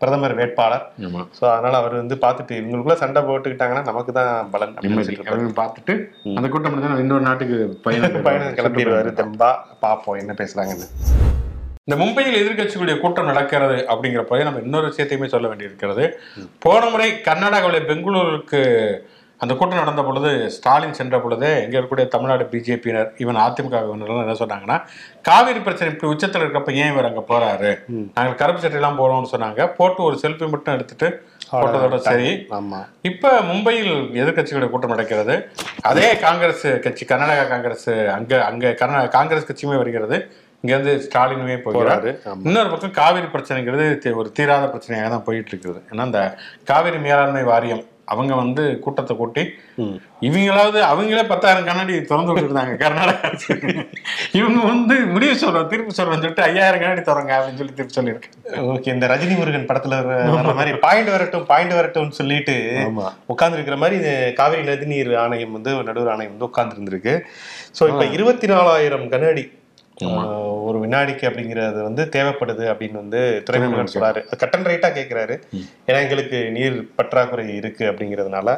பிரதமர் 0.00 0.36
வேட்பாளர். 0.38 0.84
ஆமா. 1.08 1.20
சோ 1.38 1.42
அதனால 1.52 1.74
அவர் 1.80 2.00
வந்து 2.00 2.16
பார்த்துட்டு 2.24 2.54
இவங்களுக்குள்ள 2.60 2.96
சண்டை 3.02 3.20
போட்டுக்கிட்டாங்கன்னா 3.22 3.84
நமக்கு 3.90 4.12
தான் 4.12 4.32
பலன் 4.54 4.72
அப்படின்னு 4.76 5.52
பார்த்துட்டு 5.60 5.94
அந்த 6.38 6.48
கூட்டம் 6.48 6.98
இன்னொரு 7.04 7.24
நாட்டுக்கு 7.28 7.58
பயணம் 7.86 8.16
பயணம் 8.28 8.56
கிளம்பிடுவாரு 8.60 9.12
தெம்பா. 9.20 9.50
பாப்போம் 9.84 10.20
என்ன 10.22 10.34
பேசுறாங்கன்னு. 10.42 10.88
இந்த 11.88 11.96
மும்பையில் 12.00 12.40
எதிர்க்கட்சிகளுடைய 12.40 12.96
கூட்டம் 13.00 13.30
நடக்கிறது 13.30 13.78
அப்படிங்கிற 13.92 14.22
போய் 14.26 14.46
நம்ம 14.48 14.60
இன்னொரு 14.66 14.90
விஷயத்தையுமே 14.90 15.28
சொல்ல 15.32 15.46
வேண்டியிருக்கிறது. 15.48 16.04
போன 16.66 16.82
முறை 16.90 17.08
கர்நாடகாவில் 17.28 17.88
பெங்களூருக்கு 17.88 18.60
அந்த 19.42 19.52
கூட்டம் 19.58 19.80
நடந்த 19.82 20.02
பொழுது 20.06 20.30
ஸ்டாலின் 20.56 20.96
சென்ற 20.98 21.16
பொழுது 21.22 21.48
இங்க 21.62 21.74
இருக்கக்கூடிய 21.76 22.06
தமிழ்நாடு 22.12 22.44
பிஜேபியினர் 22.52 23.08
இவன் 23.22 23.38
அதிமுக 23.44 23.78
வினரெல்லாம் 23.88 24.24
என்ன 24.26 24.36
சொன்னாங்கன்னா 24.42 24.76
காவிரி 25.28 25.60
பிரச்சனை 25.66 25.88
இப்படி 25.92 26.10
உச்சத்தில் 26.12 26.44
இருக்கப்ப 26.44 26.74
ஏன் 26.82 26.92
இவர் 26.92 27.08
அங்க 27.08 27.22
போறாரு? 27.30 27.70
நாங்கள் 28.16 28.38
கருப்பு 28.42 28.62
சட்டையெல்லாம் 28.64 29.00
போறோம்னு 29.00 29.32
சொன்னாங்க. 29.34 29.66
போட்டு 29.78 30.00
ஒரு 30.08 30.16
செல்ஃபி 30.22 30.48
மட்டும் 30.54 30.76
எடுத்துட்டு 30.76 31.08
போட்டதோட 31.62 31.96
சரி. 32.08 32.30
ஆமா. 32.58 32.80
இப்ப 33.10 33.32
மும்பையில் 33.50 33.92
எதிர்க்கட்சிகளுடைய 34.22 34.70
கூட்டம் 34.74 34.94
நடக்கிறது. 34.94 35.34
அதே 35.90 36.08
காங்கிரஸ் 36.26 36.66
கட்சி 36.86 37.04
கர்நாடகா 37.10 37.44
காங்கிரஸ் 37.54 37.90
அங்க 38.16 38.32
அங்க 38.50 38.74
கர்நா 38.82 39.02
காங்கிரஸ் 39.18 39.48
கட்சியுமே 39.50 39.78
வருகிறது. 39.82 40.18
இங்க 40.64 40.72
இருந்து 40.76 40.92
ஸ்டாலினுமே 41.06 41.56
போகிறாரு. 41.64 42.10
இன்னொரு 42.48 42.68
பக்கம் 42.72 42.98
காவிரி 42.98 43.28
பிரச்சனைங்கிறது 43.32 43.86
ஒரு 44.20 44.28
தீராத 44.36 44.66
பிரச்சனையாக 44.74 45.08
தான் 45.14 45.24
போயிட்டு 45.28 45.50
இருக்குது. 45.52 45.80
ஏன்னா 45.92 46.04
இந்த 46.10 46.20
காவிரி 46.70 47.00
மேலாண்மை 47.06 47.42
வாரியம் 47.52 47.82
அவங்க 48.12 48.32
வந்து 48.40 48.62
கூட்டத்தை 48.82 49.14
கூட்டி. 49.16 49.42
இவங்களாவது 50.26 50.78
அவங்களே 50.88 51.24
பத்தாயிரம் 51.30 51.68
கண்ணாடி 51.68 51.94
திறந்து 52.06 52.32
விட்டுருந்தாங்க 52.32 52.74
கர்நாடகா. 52.82 53.28
இவங்க 54.38 54.60
வந்து 54.68 54.96
முடிவு 55.12 55.34
சொல்றோம் 55.40 55.70
திருப்பி 55.70 55.92
சொல்றோம்னு 55.92 56.22
சொல்லிட்டு 56.22 56.46
ஐயாயிரம் 56.46 56.82
கண்ணாடி 56.82 57.02
திறங்க 57.08 57.32
அப்படின்னு 57.36 57.60
சொல்லி 57.60 57.74
திருப்பி 57.74 57.96
சொல்லியிருக்கேன் 57.96 58.66
ஓகே 58.72 58.92
இந்த 58.94 59.08
ரஜினி 59.12 59.36
முருகன் 59.38 59.68
படத்துல 59.68 59.98
வர 60.02 60.18
மாதிரி 60.58 60.72
பாயிண்ட் 60.84 61.12
வரட்டும் 61.12 61.46
பாயிண்ட் 61.50 61.74
வரட்டும்னு 61.76 62.18
சொல்லிட்டு. 62.18 62.56
உட்கார்ந்து 63.32 63.58
இருக்கிற 63.58 63.78
மாதிரி 63.80 63.96
இது 64.00 64.12
காவிரி 64.38 64.62
நதிநீர் 64.68 65.12
ஆணையம் 65.22 65.56
வந்து 65.56 65.72
நடுவர் 65.88 66.12
ஆணையம் 66.12 66.34
வந்து 66.34 66.48
உட்கார்ந்து 66.48 66.76
இருந்திருக்கு 66.76 67.14
ஸோ 67.74 67.84
இப்போ 67.90 68.06
இருபத்தி 68.16 68.46
நாலாயிரம் 68.52 69.06
ஆஹ், 69.08 69.44
ஒரு 70.62 70.78
வினாடிக்கு 70.80 71.28
அப்படிங்கிறது 71.28 71.82
வந்து 71.82 72.08
தேவைப்படுது 72.12 72.64
அப்படின்னு 72.68 72.92
வந்து 72.94 73.20
துறைமுருகன் 73.46 73.92
சொல்றாரு. 73.94 74.20
கட்டன் 74.40 74.66
ரைட்டா 74.66 74.90
கேட்கிறாரு 74.94 75.34
ஏன்னா 75.86 76.00
எங்களுக்கு 76.00 76.50
நீர் 76.50 76.88
பற்றாக்குறை 76.96 77.56
இருக்கு 77.56 77.84
அப்படிங்கிறதுனால 77.84 78.48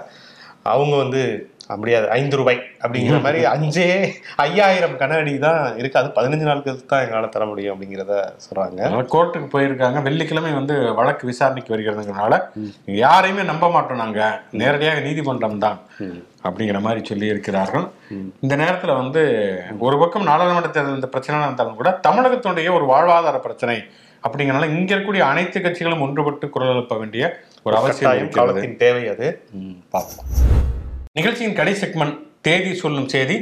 அவங்க 0.63 0.97
வந்து 0.97 1.23
"அஹ், 1.25 1.54
முடியாது 1.81 2.07
ஐந்து 2.17 2.37
ரூபாய் 2.41 2.59
அப்படிங்கிற 2.83 3.19
மாதிரி 3.25 3.39
அஞ்சே 3.53 3.85
ஐயாயிரம் 4.45 4.97
கன 5.01 5.17
அடி 5.21 5.33
தான் 5.45 5.61
இருக்கு. 5.81 5.99
அது 6.01 6.09
பதினஞ்சு 6.19 6.47
நாட்களுக்கு 6.49 6.87
தான் 6.93 7.03
எங்களால 7.05 7.29
தர 7.35 7.45
முடியும் 7.51 7.73
அப்படிங்கிறத 7.75 8.15
சொல்றாங்க. 8.45 8.81
கோர்ட்டுக்கு 9.15 9.49
போயிருக்காங்க. 9.55 10.01
வெள்ளிக்கிழமை 10.09 10.53
வந்து 10.59 10.75
வழக்கு 10.99 11.25
விசாரணைக்கு 11.31 11.75
வருகிறதுங்கிறனால 11.75 12.37
யாரையுமே 13.05 13.45
நம்ப 13.53 13.71
மாட்டோம் 13.77 14.03
நாங்க. 14.05 14.21
நேரடியாக 14.63 15.05
நீதிமன்றம் 15.07 15.63
தான் 15.67 15.79
அப்படிங்கிற 16.47 16.81
மாதிரி 16.87 17.03
சொல்லி 17.11 17.27
இருக்கிறார்கள். 17.35 17.87
இந்த 18.45 18.55
நேரத்துல 18.63 18.95
வந்து 19.03 19.23
ஒரு 19.87 19.99
பக்கம் 20.03 20.29
நாடாளுமன்ற 20.31 20.71
தேர்தல் 20.71 20.99
இந்த 21.01 21.11
பிரச்சனை 21.15 21.45
இருந்தாலும் 21.49 21.81
கூட 21.81 21.93
தமிழகத்துடைய 22.09 22.71
ஒரு 22.79 22.87
வாழ்வாதார 22.93 23.39
பிரச்சனை 23.47 23.79
அப்படிங்கிறனால 24.25 24.69
இங்க 24.77 24.91
இருக்கக்கூடிய 24.93 25.25
அனைத்து 25.33 25.59
கட்சிகளும் 25.61 26.05
ஒன்றுபட்டு 26.07 26.49
குரல் 26.51 26.75
எழுப்ப 26.75 26.97
வேண்டிய 27.03 27.25
ஒரு 27.67 27.77
அவசியம் 27.81 28.79
தேவை 28.85 29.05
அது. 29.15 29.29
பார்ப்போம். 29.95 30.31
நிகழ்ச்சியின் 31.19 31.57
கடை 31.59 31.73
செக்மெண்ட் 31.81 32.17
தேதி 32.47 32.71
சொல்லும் 32.81 33.07
செய்தி. 33.13 33.35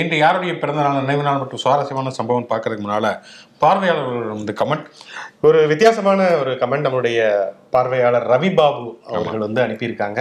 இன்று 0.00 0.16
யாருடைய 0.22 0.52
பிறந்த 0.62 0.80
நாள் 0.84 0.98
நினைவு 1.02 1.22
நாள் 1.26 1.38
மற்றும் 1.42 1.62
சுவாரஸ்யமான 1.64 2.12
சம்பவம் 2.18 2.48
பார்க்கறதுக்கு 2.52 2.86
முன்னால 2.86 3.12
பார்வையாளர்கள் 3.62 4.34
வந்து 4.40 4.56
கமெண்ட். 4.62 4.88
ஒரு 5.48 5.60
வித்தியாசமான 5.72 6.26
ஒரு 6.40 6.54
கமெண்ட் 6.62 6.86
நம்மளுடைய 6.88 7.20
பார்வையாளர் 7.76 8.28
ரவி 8.34 8.50
பாபு 8.58 8.84
அவர்கள் 9.14 9.46
வந்து 9.46 9.64
அனுப்பியிருக்காங்க. 9.66 10.20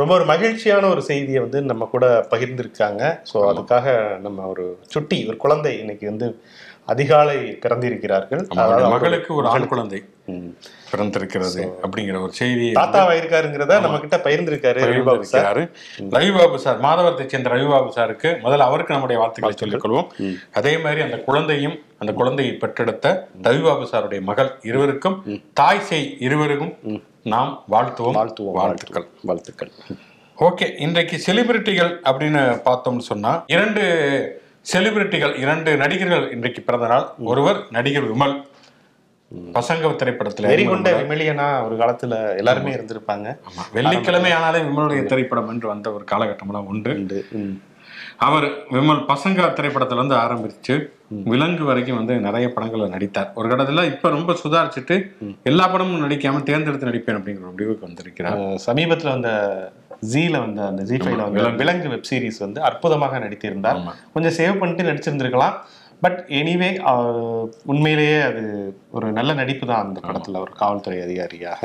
ரொம்ப 0.00 0.12
ஒரு 0.18 0.24
மகிழ்ச்சியான 0.34 0.88
ஒரு 0.94 1.04
செய்தியை 1.12 1.42
வந்து 1.46 1.60
நம்ம 1.70 1.88
கூட 1.94 2.06
பகிர்ந்திருக்காங்க. 2.30 3.02
ஸோ 3.32 3.36
அதுக்காக 3.50 3.96
நம்ம 4.26 4.46
ஒரு 4.54 4.64
சுட்டி 4.94 5.18
ஒரு 5.30 5.36
குழந்தை 5.44 5.74
இன்னைக்கு 5.82 6.06
வந்து 6.12 6.28
அதிகாலை 6.86 7.36
பிறந்திருக்கிறார்கள். 7.36 8.42
மகளுக்கு 8.88 9.34
ஒரு 9.34 9.46
ஆண் 9.46 9.66
குழந்தை. 9.66 10.04
பிறந்திருக்கிறது 10.90 11.62
அப்படிங்கிற 11.82 12.20
ஒரு 12.22 12.32
செய்தி 12.32 12.72
தாத்தாவா 12.72 13.14
இருக்காருங்கிறத 13.20 13.80
நம்ம 13.80 13.98
கிட்ட 13.98 14.16
பகிர்ந்திருக்காரு 14.16 14.80
ரவி 14.84 15.04
பாபு 15.04 15.24
சார். 15.24 15.58
ரவிபாபு 15.98 16.56
சார் 16.56 16.80
மாதவரத்தை 16.80 17.26
சேர்ந்த 17.26 17.50
ரவிபாபு 17.50 17.90
சாருக்கு 17.96 18.30
முதல்ல 18.44 18.66
அவருக்கு 18.68 18.92
நம்முடைய 18.92 19.20
வாழ்த்துக்களை 19.20 19.56
சொல்லிக் 19.56 19.84
கொள்வோம் 19.84 20.36
அதே 20.52 20.78
மாதிரி 20.78 21.00
அந்த 21.00 21.18
குழந்தையும் 21.18 21.78
அந்த 21.98 22.12
குழந்தையை 22.12 22.54
பெற்றெடுத்த 22.54 23.28
ரவிபாபு 23.42 23.86
சாருடைய 23.92 24.20
மகள் 24.20 24.50
இருவருக்கும் 24.62 25.42
தாய் 25.52 25.80
செய் 25.80 26.16
இருவருக்கும் 26.20 27.02
நாம் 27.22 27.64
வாழ்த்துவோம். 27.70 28.16
வாழ்த்துவோம். 28.20 28.52
வாழ்த்துக்கள். 28.52 29.06
வாழ்த்துக்கள். 29.22 29.70
ஓகே 30.40 30.66
இன்றைக்கு 30.78 31.22
செலிபிரிட்டிகள் 31.26 31.92
அப்படின்னு 32.04 32.42
பார்த்தோம்னு 32.64 33.06
சொன்னா 33.10 33.44
இரண்டு 33.46 34.42
செலிபிரிட்டிகள் 34.72 35.34
இரண்டு 35.38 35.76
நடிகர்கள் 35.76 36.30
இன்றைக்கு 36.30 36.60
பிறந்த 36.62 36.86
நாள். 36.86 37.06
ஒருவர் 37.30 37.58
நடிகர் 37.70 38.10
விமல். 38.12 38.36
பசங்க 39.52 39.90
திரைப்படத்துல 40.00 40.46
வெறி 40.46 40.64
கொண்ட 40.64 40.88
விமலியனா 41.00 41.46
ஒரு 41.66 41.76
காலத்துல 41.76 42.36
எல்லாருமே 42.36 42.72
இருந்திருப்பாங்க. 42.74 43.28
வெள்ளிக்கிழமை 43.72 44.30
ஆனாலே 44.30 44.60
விமலுடைய 44.68 45.04
திரைப்படம் 45.04 45.48
என்று 45.48 45.68
வந்த 45.68 45.92
ஒரு 45.92 46.04
காலகட்டம்லாம் 46.10 46.70
உண்டு. 46.72 46.92
அவர் 48.26 48.44
விமல் 48.44 49.02
பசங்க 49.10 49.46
திரைப்படத்துல 49.58 49.98
இருந்து 49.98 50.16
ஆரம்பிச்சு 50.16 50.74
விலங்கு 51.08 51.64
வரைக்கும் 51.64 51.96
வந்து 51.96 52.14
நிறைய 52.18 52.46
படங்கள்ல 52.54 52.88
நடித்தார். 52.88 53.32
ஒரு 53.34 53.48
கடத்துல 53.48 53.84
இப்ப 53.92 54.08
ரொம்ப 54.08 54.36
சுதாரிச்சுட்டு 54.42 54.96
எல்லா 55.42 55.68
படமும் 55.68 56.04
நடிக்காம 56.04 56.42
தேர்ந்தெடுத்து 56.42 56.90
நடிப்பேன் 56.90 57.18
அப்படிங்கிற 57.18 57.50
முடிவுக்கு 57.50 57.86
வந்திருக்கிறார். 57.86 58.38
சமீபத்துல 58.66 59.14
வந்த 59.16 59.30
ஜீல 60.12 60.34
வந்த 60.44 60.60
அந்த 60.70 60.82
ஜி 60.90 60.96
ஃபைவ்ல 61.02 61.24
வந்த 61.26 61.50
விலங்கு. 61.62 61.88
வெப் 61.94 62.08
சீரிஸ் 62.10 62.40
வந்து 62.44 62.60
அற்புதமாக 62.68 63.18
நடித்திருந்தார். 63.24 63.80
கொஞ்சம் 64.14 64.36
சேவ் 64.38 64.60
பண்ணிட்டு 64.60 64.88
நடிச்சிருந்திருக்கலாம். 64.90 65.56
பட் 66.04 66.18
எனிவே 66.38 66.70
உண்மையிலேயே 67.72 68.16
அது 68.30 68.42
ஒரு 68.96 69.06
நல்ல 69.18 69.30
நடிப்பு 69.40 69.64
தான் 69.70 69.84
அந்த 69.86 70.00
படத்துல 70.06 70.40
ஒரு 70.44 70.52
காவல்துறை 70.62 70.98
அதிகாரியாக. 71.06 71.60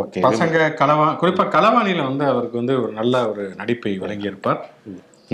ஓகே 0.00 0.20
பசங்க 0.28 0.62
களவா 0.78 1.08
குறிப்பா 1.20 1.44
களவாணியில 1.56 2.04
வந்து 2.10 2.24
அவருக்கு 2.30 2.56
வந்து 2.60 2.76
ஒரு 2.84 2.92
நல்ல 3.00 3.20
ஒரு 3.32 3.44
நடிப்பை 3.60 3.92
வழங்கியிருப்பார். 4.04 4.60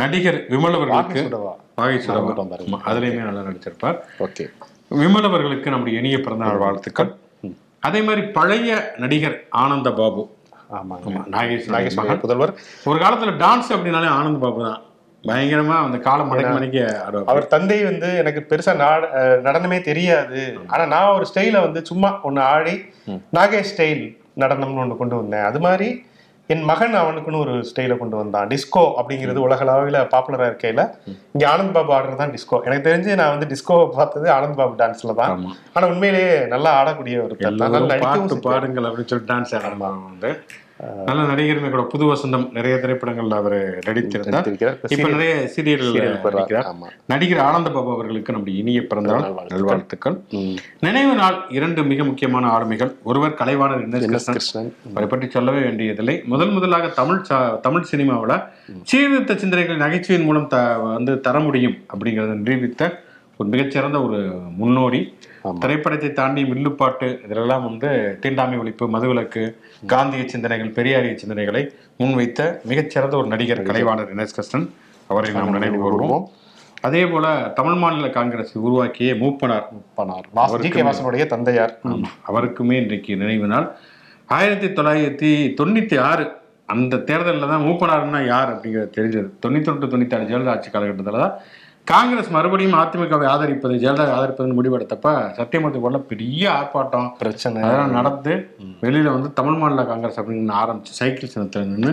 நடிகர் 0.03 0.41
விமல் 0.55 0.77
அவர்களுக்கு 0.79 1.23
அதுலயுமே 2.91 3.23
நல்லா 3.29 3.45
நடிச்சிருப்பார். 3.47 3.97
ஓகே 4.27 4.45
விமல் 5.01 5.29
அவர்களுக்கு 5.29 5.73
நம்முடைய 5.75 6.01
இனிய 6.01 6.19
பிறந்தநாள் 6.27 6.63
வாழ்த்துக்கள். 6.65 7.11
அதே 7.89 8.01
மாதிரி 8.07 8.23
பழைய 8.37 8.71
நடிகர் 9.03 9.39
ஆனந்த 9.63 9.91
பாபு. 10.01 10.23
ஆமாங்க. 10.79 11.07
ஆமா, 11.11 11.23
நாகேஸ்வரன் 11.35 11.75
நாகேஸ்வர 11.75 12.17
புதல்வர். 12.25 12.53
ஒரு 12.91 12.99
காலத்துல 13.03 13.33
டான்ஸ் 13.43 13.71
அப்படின்னாலே 13.77 14.11
ஆனந்த் 14.19 14.43
பாபு 14.45 14.61
தான். 14.67 14.81
பயங்கரமா 15.25 15.77
அந்த 15.87 15.99
காலம் 16.05 16.29
மடக்கி 16.31 16.53
மடக்கி 16.57 16.81
அவர் 17.31 17.51
தந்தை 17.55 17.79
வந்து 17.89 18.09
எனக்கு 18.21 18.41
பெருசா 18.51 18.73
நடனமே 19.47 19.79
தெரியாது. 19.89 20.43
ஆனா 20.73 20.85
நான் 20.93 21.15
ஒரு 21.17 21.27
ஸ்டைல 21.31 21.61
வந்து 21.67 21.81
சும்மா 21.91 22.11
ஒன்னு 22.29 22.41
ஆடி 22.53 22.75
நாகேஷ் 23.39 23.73
ஸ்டைல் 23.73 24.05
நடனம்னு 24.43 24.83
ஒண்ணு 24.85 25.01
கொண்டு 25.03 25.19
வந்தேன். 25.21 25.47
அது 25.51 25.61
மாதிரி 25.67 25.89
என் 26.53 26.65
மகன் 26.71 26.95
அவனுக்குன்னு 27.01 27.41
ஒரு 27.45 27.53
ஸ்டைல 27.69 27.97
கொண்டு 27.99 28.17
வந்தான். 28.21 28.49
டிஸ்கோ 28.53 28.83
அப்படிங்கிறது 29.01 29.41
உலகளவில் 29.47 29.99
பாப்புலரா 30.15 30.47
இருக்கையில 30.51 30.83
இங்க 31.35 31.45
ஆனந்த் 31.53 31.75
பாபு 31.77 31.93
ஆடுறது 31.97 32.21
தான் 32.23 32.33
டிஸ்கோ 32.37 32.59
எனக்கு 32.67 32.87
தெரிஞ்சு 32.89 33.19
நான் 33.21 33.33
வந்து 33.35 33.49
டிஸ்கோவை 33.53 33.85
பார்த்தது 33.99 34.27
ஆனந்த் 34.37 34.59
பாபு 34.61 34.75
டான்ஸ்ல 34.83 35.15
தான். 35.21 35.45
ஆனா 35.77 35.85
உண்மையிலேயே 35.93 36.33
நல்லா 36.55 36.73
ஆடக்கூடிய 36.81 37.19
ஒரு 37.27 37.37
பாட்டு. 37.37 38.41
பாடுங்கள் 38.49 38.89
அப்படின்னு 38.89 39.13
சொல்லி 39.13 39.29
டான்ஸ் 39.33 39.55
ஆடுறாங்க 39.59 39.87
வந்து 40.11 40.33
நல்ல 41.07 41.23
நடிகருமே 41.23 41.71
கூட 41.71 41.83
புது 41.83 42.05
வசந்தம் 42.05 42.45
நிறைய 42.53 42.77
திரைப்படங்கள்ல 42.77 43.35
அவர் 43.35 43.57
நடித்திருந்தார். 43.87 44.47
இப்ப 44.89 45.09
நிறைய. 45.09 45.35
நடிக்கிறார். 46.25 46.69
ஆமா. 46.71 46.89
நடிகர் 47.07 47.39
ஆனந்த 47.39 47.71
பாபு 47.71 47.91
அவர்களுக்கு 47.93 48.33
நம்முடைய 48.33 48.61
இனிய 48.61 48.87
பிறந்தநாள் 48.87 49.21
நல்வாழ்த்துக்கள். 49.21 49.59
நல்வாழ்த்துக்கள். 49.59 50.17
நினைவு 50.81 51.15
நாள் 51.15 51.39
இரண்டு 51.51 51.83
மிக 51.85 52.05
முக்கியமான 52.05 52.45
ஆளுமைகள். 52.57 52.93
ஒருவர் 53.03 53.39
கலைவாணர் 53.41 54.09
கிருஷ்ணன். 54.29 54.73
அவரை 54.91 55.09
பற்றி 55.09 55.29
சொல்லவே 55.31 55.61
வேண்டியதில்லை. 55.61 56.23
முதல் 56.25 56.51
முதலாக 56.51 56.89
தமிழ் 57.01 57.21
தமிழ் 57.63 57.89
சினிமாவில் 57.93 58.37
சீர்திருத்த 58.83 59.35
சிந்தனைகளை 59.35 59.77
நகைச்சுவையின் 59.77 60.25
மூலம் 60.25 60.49
த 60.49 60.79
வந்து 60.79 61.21
தர 61.21 61.41
முடியும் 61.41 61.79
அப்படிங்கிறத 61.95 62.35
நிரூபித்த 62.45 63.03
ஒரு 63.39 63.49
மிகச்சிறந்த 63.49 63.99
ஒரு 64.03 64.19
முன்னோடி. 64.57 65.01
திரைப்படத்தை 65.61 66.13
தாண்டி 66.13 66.45
வில்லுப்பாட்டு 66.45 67.21
இதெல்லாம் 67.25 67.63
வந்து 67.65 68.17
தீண்டாமை 68.21 68.57
ஒழிப்பு 68.59 68.85
மதுவிலக்கு 68.95 69.43
காந்திய 69.87 70.29
சிந்தனைகள் 70.29 70.71
பெரியாரிய 70.71 71.19
சிந்தனைகளை 71.27 71.71
முன்வைத்த 71.99 72.63
மிகச்சிறந்த 72.63 73.17
ஒரு 73.17 73.27
நடிகர் 73.27 73.63
கலைவாணர் 73.63 74.11
என் 74.11 74.19
எஸ் 74.19 74.31
கிருஷ்ணன் 74.31 74.75
அவரை 75.07 75.33
நாம் 75.33 75.51
நினைவு 75.51 75.77
கூறுவோம் 75.77 76.25
அதே 76.81 77.07
போல 77.07 77.53
தமிழ் 77.55 77.75
மாநில 77.75 78.11
காங்கிரஸை 78.11 78.63
உருவாக்கிய 78.63 79.15
மூப்பனார். 79.15 79.65
பனார் 79.97 80.25
வாச- 80.31 80.59
ஜி 80.59 80.69
கே 80.69 80.83
வாசனுடைய 80.83 81.27
தந்தையார். 81.27 81.79
அவருக்குமே 82.29 82.73
இன்றைக்கு 82.73 83.17
நினைவு 83.17 83.47
நாள். 83.47 83.77
ஆயிரத்தி 84.27 84.67
தொள்ளாயிரத்தி 84.67 85.55
தொண்ணூத்தி 85.55 86.01
ஆறு 86.01 86.31
அந்த 86.67 86.97
தேர்தலில் 86.97 87.49
தான் 87.49 87.63
மூப்பனார்னா 87.63 88.27
யார் 88.27 88.57
அப்படிங்கிறது 88.57 88.91
தெரிஞ்சது. 88.97 89.29
தொண்ணூத்தி 89.47 89.65
ரெண்டு 89.65 89.87
தொண்ணூத்தி 89.87 90.15
ஆறு 90.15 90.25
ஜெயலலிதா 90.25 90.51
ஆட்சி 90.51 90.71
காலகட்டத்தில் 90.71 91.21
தான் 91.21 91.39
காங்கிரஸ் 91.91 92.29
மறுபடியும் 92.35 92.77
அதிமுகவை 92.81 93.27
ஆதரிப்பது 93.33 93.75
ஜெயலலிதா 93.83 94.15
ஆதரிப்பதுன்னு 94.17 94.57
முடிவெடுத்தப்ப 94.59 95.09
சத்தியமூர்த்தி 95.39 95.81
போல 95.85 95.99
பெரிய 96.11 96.43
ஆர்ப்பாட்டம் 96.57 97.09
பிரச்சனை. 97.21 97.61
அதெல்லாம் 97.67 97.97
நடந்து 97.99 98.33
வெளியில 98.83 99.13
வந்து 99.15 99.29
தமிழ் 99.39 99.59
மாநில 99.61 99.85
காங்கிரஸ் 99.91 100.19
அப்படின்னு 100.21 100.55
ஆரம்பிச்சு 100.63 100.93
சைக்கிள் 101.01 101.33
சின்னத்தில் 101.33 101.71
நின்று 101.71 101.93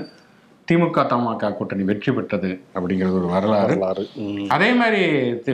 திமுக 0.68 1.06
தமாக 1.14 1.52
கூட்டணி 1.60 1.84
வெற்றி 1.90 2.12
பெற்றது 2.18 2.50
அப்படிங்கிறது 2.76 3.18
ஒரு 3.22 3.30
வரலாறு. 3.36 3.76
அதே 4.56 4.70
மாதிரி 4.82 5.02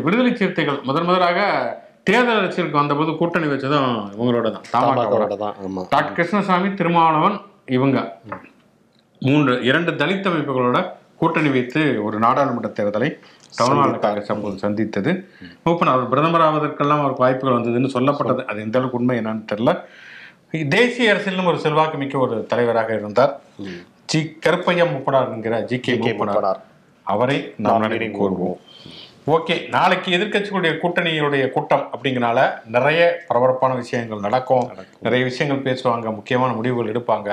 விடுதலை 0.08 0.32
சிறுத்தைகள் 0.42 0.80
முதன் 0.90 1.08
முதலாக 1.10 1.40
தேர்தல் 2.10 2.40
அரசியலுக்கு 2.42 2.82
வந்தபோது 2.82 3.12
கூட்டணி 3.22 3.48
வச்சதும் 3.52 3.94
இவங்களோட 4.16 4.48
தான் 4.56 4.68
தமாகா 4.74 4.96
தமாகாவோட 5.04 5.38
தான் 5.44 5.56
டாக்டர் 5.94 6.18
கிருஷ்ணசாமி 6.18 6.72
திருமாவளவன் 6.82 7.38
இவங்க. 7.78 8.00
மூன்று 9.22 9.54
இரண்டு 9.70 9.92
தலித் 10.02 10.30
அமைப்புகளோட 10.30 10.78
கூட்டணி 11.16 11.50
வைத்து 11.50 12.04
ஒரு 12.04 12.20
நாடாளுமன்ற 12.20 12.70
தேர்தலை 12.70 13.10
தமிழ்நாடு 13.56 14.00
காங்கிரஸ் 14.00 14.32
அப்போது 14.32 14.58
சந்தித்தது. 14.58 15.12
மூப்பன் 15.66 15.92
அவர் 15.94 16.10
பிரதமர் 16.10 16.46
ஆவதற்கெல்லாம் 16.48 17.04
அவருக்கு 17.04 17.26
வாய்ப்புகள் 17.26 17.58
வந்ததுன்னு 17.58 17.94
சொல்லப்பட்டது. 17.98 18.44
அது 18.46 18.62
எந்த 18.62 18.78
அளவுக்கு 18.80 19.00
உண்மை 19.00 19.18
என்னன்னு 19.20 19.46
தெரியல. 19.52 19.74
தேசிய 20.68 21.14
அரசியலும் 21.14 21.46
ஒரு 21.46 21.60
செல்வாக்கு 21.60 21.98
மிக்க 21.98 22.18
ஒரு 22.18 22.46
தலைவராக 22.46 22.94
இருந்தார். 22.94 23.34
ஜி 24.06 24.20
கருப்பையா 24.46 24.86
முப்பனார் 24.92 25.32
என்கிற 25.32 25.62
ஜி 25.62 25.80
கே 25.80 25.96
முப்பனார். 25.96 26.60
அவரை 27.04 27.54
நாம் 27.58 27.82
நினைவு 27.82 28.12
கூறுவோம் 28.20 28.60
ஓகே 29.28 29.70
நாளைக்கு 29.70 30.10
எதிர்க்கட்சிகளுடைய 30.18 30.72
கூட்டணியுடைய 30.82 31.50
கூட்டம் 31.50 31.84
அப்படிங்கனால 31.94 32.40
நிறைய 32.66 33.02
பரபரப்பான 33.28 33.74
விஷயங்கள் 33.74 34.20
நடக்கும். 34.20 34.66
நிறைய 35.00 35.26
விஷயங்கள் 35.26 35.62
பேசுவாங்க 35.68 36.04
முக்கியமான 36.04 36.54
முடிவுகள் 36.54 36.92
எடுப்பாங்க 36.94 37.30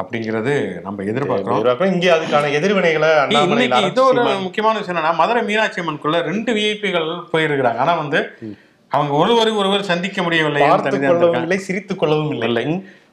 அப்படிங்கிறது 0.00 0.82
நம்ம 0.82 1.02
எதிர்பார்க்கிறோம். 1.02 1.84
இங்கே 1.94 2.10
அதுக்கான 2.16 2.50
எதிர்வினைகளை 2.58 3.10
இது 3.90 4.04
ஒரு 4.04 4.22
முக்கியமான 4.46 4.78
விஷயம் 4.78 5.02
என்னன்னா 5.02 5.14
மதுரை 5.14 5.42
மீனாட்சி 5.42 5.80
அம்மனுக்குள்ள 5.80 6.20
ரெண்டு 6.30 6.52
விஐபிகள் 6.52 7.08
போயிருக்கிறாங்க. 7.32 7.76
ஆனா 7.76 7.94
வந்து 7.94 8.20
அவங்க 8.90 9.14
ஒருவரை 9.14 9.52
ஒருவர் 9.52 9.90
சந்திக்க 9.92 10.22
முடியவில்லை 10.22 11.58
சிரித்துக் 11.58 11.98
கொள்ளவும் 11.98 12.30
இல்லை. 12.30 12.64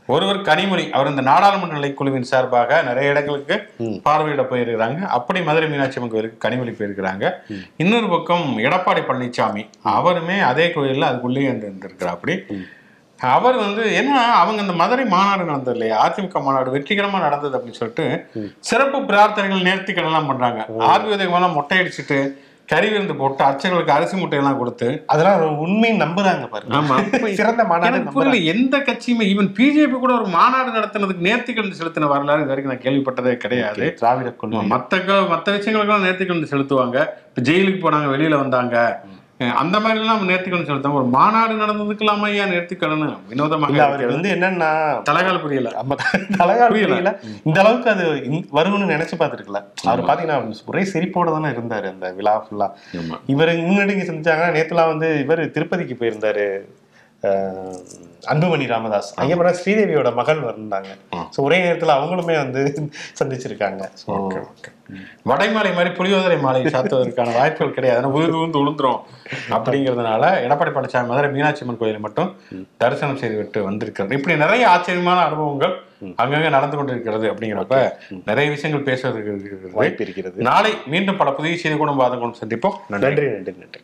ஒருவர் 0.10 0.40
கனிமொழி 0.48 0.86
அவர் 0.98 1.10
இந்த 1.10 1.24
நாடாளுமன்ற 1.30 1.76
நிலைக்குழுவின் 1.78 2.28
சார்பாக 2.32 2.80
நிறைய 2.88 3.12
இடங்களுக்கு 3.14 3.56
பார்வையிட 4.08 4.44
போயிருக்கிறாங்க. 4.52 5.00
அப்படி 5.18 5.40
மதுரை 5.50 5.68
மீனாட்சி 5.70 5.98
அம்மன் 6.00 6.14
கோயிலுக்கு 6.14 6.44
கனிமொழி 6.46 6.74
போயிருக்கிறாங்க. 6.80 7.26
இன்னொரு 7.84 8.08
பக்கம் 8.10 8.46
எடப்பாடி 8.68 9.02
பழனிசாமி 9.10 9.64
அவருமே 9.96 10.38
அதே 10.52 10.68
கோயில்ல 10.76 11.10
அதுக்குள்ளேயே 11.12 11.52
வந்து 11.54 11.68
இருந்திருக்கிறார் 11.70 12.16
அப்படி 12.16 12.36
அவர் 13.20 13.58
வந்து 13.64 13.82
என்ன 14.02 14.14
அவங்க 14.42 14.60
இந்த 14.66 14.76
மதுரை 14.80 15.04
மாநாடு 15.16 15.44
நடந்தது 15.50 15.76
இல்லையா? 15.78 15.98
அதிமுக 16.06 16.40
மாநாடு 16.46 16.70
வெற்றிகரமா 16.76 17.18
நடந்தது 17.26 17.56
அப்படின்னு 17.58 17.82
சொல்லிட்டு 17.82 18.06
சிறப்பு 18.70 19.00
பிரார்த்தனைகள் 19.10 19.68
நேர்த்திக்கடன் 19.68 20.12
எல்லாம் 20.12 20.30
பண்றாங்க. 20.32 20.62
ஆர்வி 20.92 21.12
உதயமெல்லாம் 21.16 21.58
மொட்டை 21.58 21.78
அடிச்சுட்டு 21.82 22.18
கறி 22.72 22.90
விருந்து 22.90 23.16
போட்டு 23.16 23.44
அர்ச்சகர்களுக்கு 23.44 23.90
அரிசி 23.90 24.18
முட்டையெல்லாம் 24.18 24.58
கொடுத்து 24.58 25.04
அதெல்லாம் 25.08 25.58
உண்மையை 25.58 26.00
நம்புறாங்க 26.00 26.48
பாருங்க. 26.48 26.78
ஆமா. 26.78 26.96
சிறந்த 27.34 27.64
மாநாடு 27.64 28.02
புரியல 28.04 28.38
எந்த 28.52 28.78
கட்சியுமே 28.78 29.26
ஈவன் 29.32 29.54
பிஜேபி 29.58 29.90
கூட 29.90 30.14
ஒரு 30.14 30.28
மாநாடு 30.28 30.72
நடத்தினதுக்கு 30.72 31.26
நேர்த்திக்கடன் 31.28 31.74
செலுத்தின 31.80 32.08
வரலாறு 32.08 32.40
இது 32.40 32.50
வரைக்கும் 32.50 32.74
நான் 32.74 32.84
கேள்விப்பட்டதே 32.84 33.34
கிடையாது. 33.36 33.94
திராவிட 33.94 34.32
கொள்கை. 34.32 34.60
மத்த 34.60 35.06
க- 35.06 35.36
மத்த 35.36 35.56
விஷயங்களுக்கெல்லாம் 35.56 36.06
நேர்த்திக்கடன் 36.06 36.52
செலுத்துவாங்க. 36.54 36.98
இப்ப 37.28 37.42
ஜெயிலுக்கு 37.42 37.84
போனாங்க 37.84 38.10
வெளியில 38.16 38.36
வந்தாங்க. 38.36 39.04
அந்த 39.62 39.80
மாதிரி 39.80 40.00
எல்லாம் 40.02 40.28
நேர்த்திக்கடன் 40.30 40.68
செலுத்தாங்க 40.70 41.00
ஒரு 41.02 41.08
மாநாடு 41.16 41.54
நடந்ததுக்கெல்லாம் 41.62 42.26
ஐயா 42.30 42.46
நேர்த்திக்கடன் 42.46 43.04
வினோதமாக 43.32 43.72
இருக்கிறது. 43.74 44.14
வந்து 44.16 44.32
என்னன்னா 44.36 44.70
தலைகால 45.10 45.40
புரியல. 45.46 45.72
நம்ம 45.78 45.96
தலைகால் 46.42 46.74
புரியல. 46.76 47.14
இந்த 47.44 47.60
அளவுக்கு 47.64 47.90
அது 47.94 48.06
வரும்னு 48.60 48.92
நினைச்சு 48.94 49.18
பார்த்திருக்கல. 49.22 49.62
அவர் 49.92 50.08
பாத்தீங்கன்னா 50.10 50.40
ஒரே 50.74 50.84
சிரிப்போட 50.94 51.32
தானே 51.38 51.52
இருந்தாரு 51.58 51.90
அந்த 51.94 52.12
விழா 52.20 52.36
ஃபுல்லா. 52.44 52.70
இவர் 53.36 53.54
முன்னாடி 53.70 53.96
செஞ்சாங்கன்னா 54.12 54.56
நேத்துலாம் 54.60 54.94
வந்து 54.94 55.10
இவர் 55.26 55.44
திருப்பதிக்கு 55.58 55.98
போயிருந்தாரு. 56.02 56.48
அன்புமணி 58.32 58.66
ராமதாஸ் 58.72 59.10
அங்க 59.22 59.36
போனா 59.36 59.52
ஸ்ரீதேவியோட 59.60 60.10
மகள் 60.20 60.40
வந்தாங்க. 60.50 60.90
சோ 61.36 61.40
ஒரே 61.48 61.58
நேரத்துல 61.66 61.96
அவங்களுமே 61.98 62.36
வந்து 62.44 62.62
சந்திச்சிருக்காங்க. 63.20 63.84
வடைமாலை 65.30 65.72
மாதிரி 65.76 65.92
புளியோதரை 65.98 66.38
மாலை 66.46 66.62
சாத்துவதற்கான 66.76 67.36
வாய்ப்புகள் 67.38 67.76
கிடையாது. 67.78 68.12
உழுது 68.18 68.36
உழுந்து 68.40 68.60
உளுந்துரும் 68.64 69.00
அப்படிங்கிறதுனால 69.56 70.24
எடப்பாடி 70.46 70.74
பழனிசாமி 70.76 71.10
மதுரை 71.12 71.30
மீனாட்சி 71.36 71.64
அம்மன் 71.66 71.80
கோயிலை 71.82 72.02
மட்டும் 72.08 72.32
தரிசனம் 72.84 73.22
செய்துவிட்டு 73.22 73.62
வந்திருக்கிறது 73.70 74.18
இப்படி 74.20 74.36
நிறைய 74.44 74.66
ஆச்சரியமான 74.74 75.22
அனுபவங்கள் 75.30 75.76
அங்கங்க 76.24 76.50
நடந்து 76.58 76.78
கொண்டிருக்கிறது 76.78 77.26
அப்படிங்கிறப்ப 77.32 77.78
நிறைய 78.30 78.48
விஷயங்கள் 78.56 78.88
பேசுவதற்கு 78.90 79.72
வாய்ப்பு 79.80 80.04
இருக்கிறது. 80.06 80.38
நாளை 80.50 80.74
மீண்டும் 80.94 81.20
பல 81.22 81.32
புதிய 81.40 81.62
செய்தி 81.64 81.78
கூட 81.78 81.94
வாதங்களும் 82.02 82.40
சந்திப்போம் 82.42 82.78
நன்றி 82.94 83.28
நன்றி 83.36 83.56
நன்றி. 83.64 83.82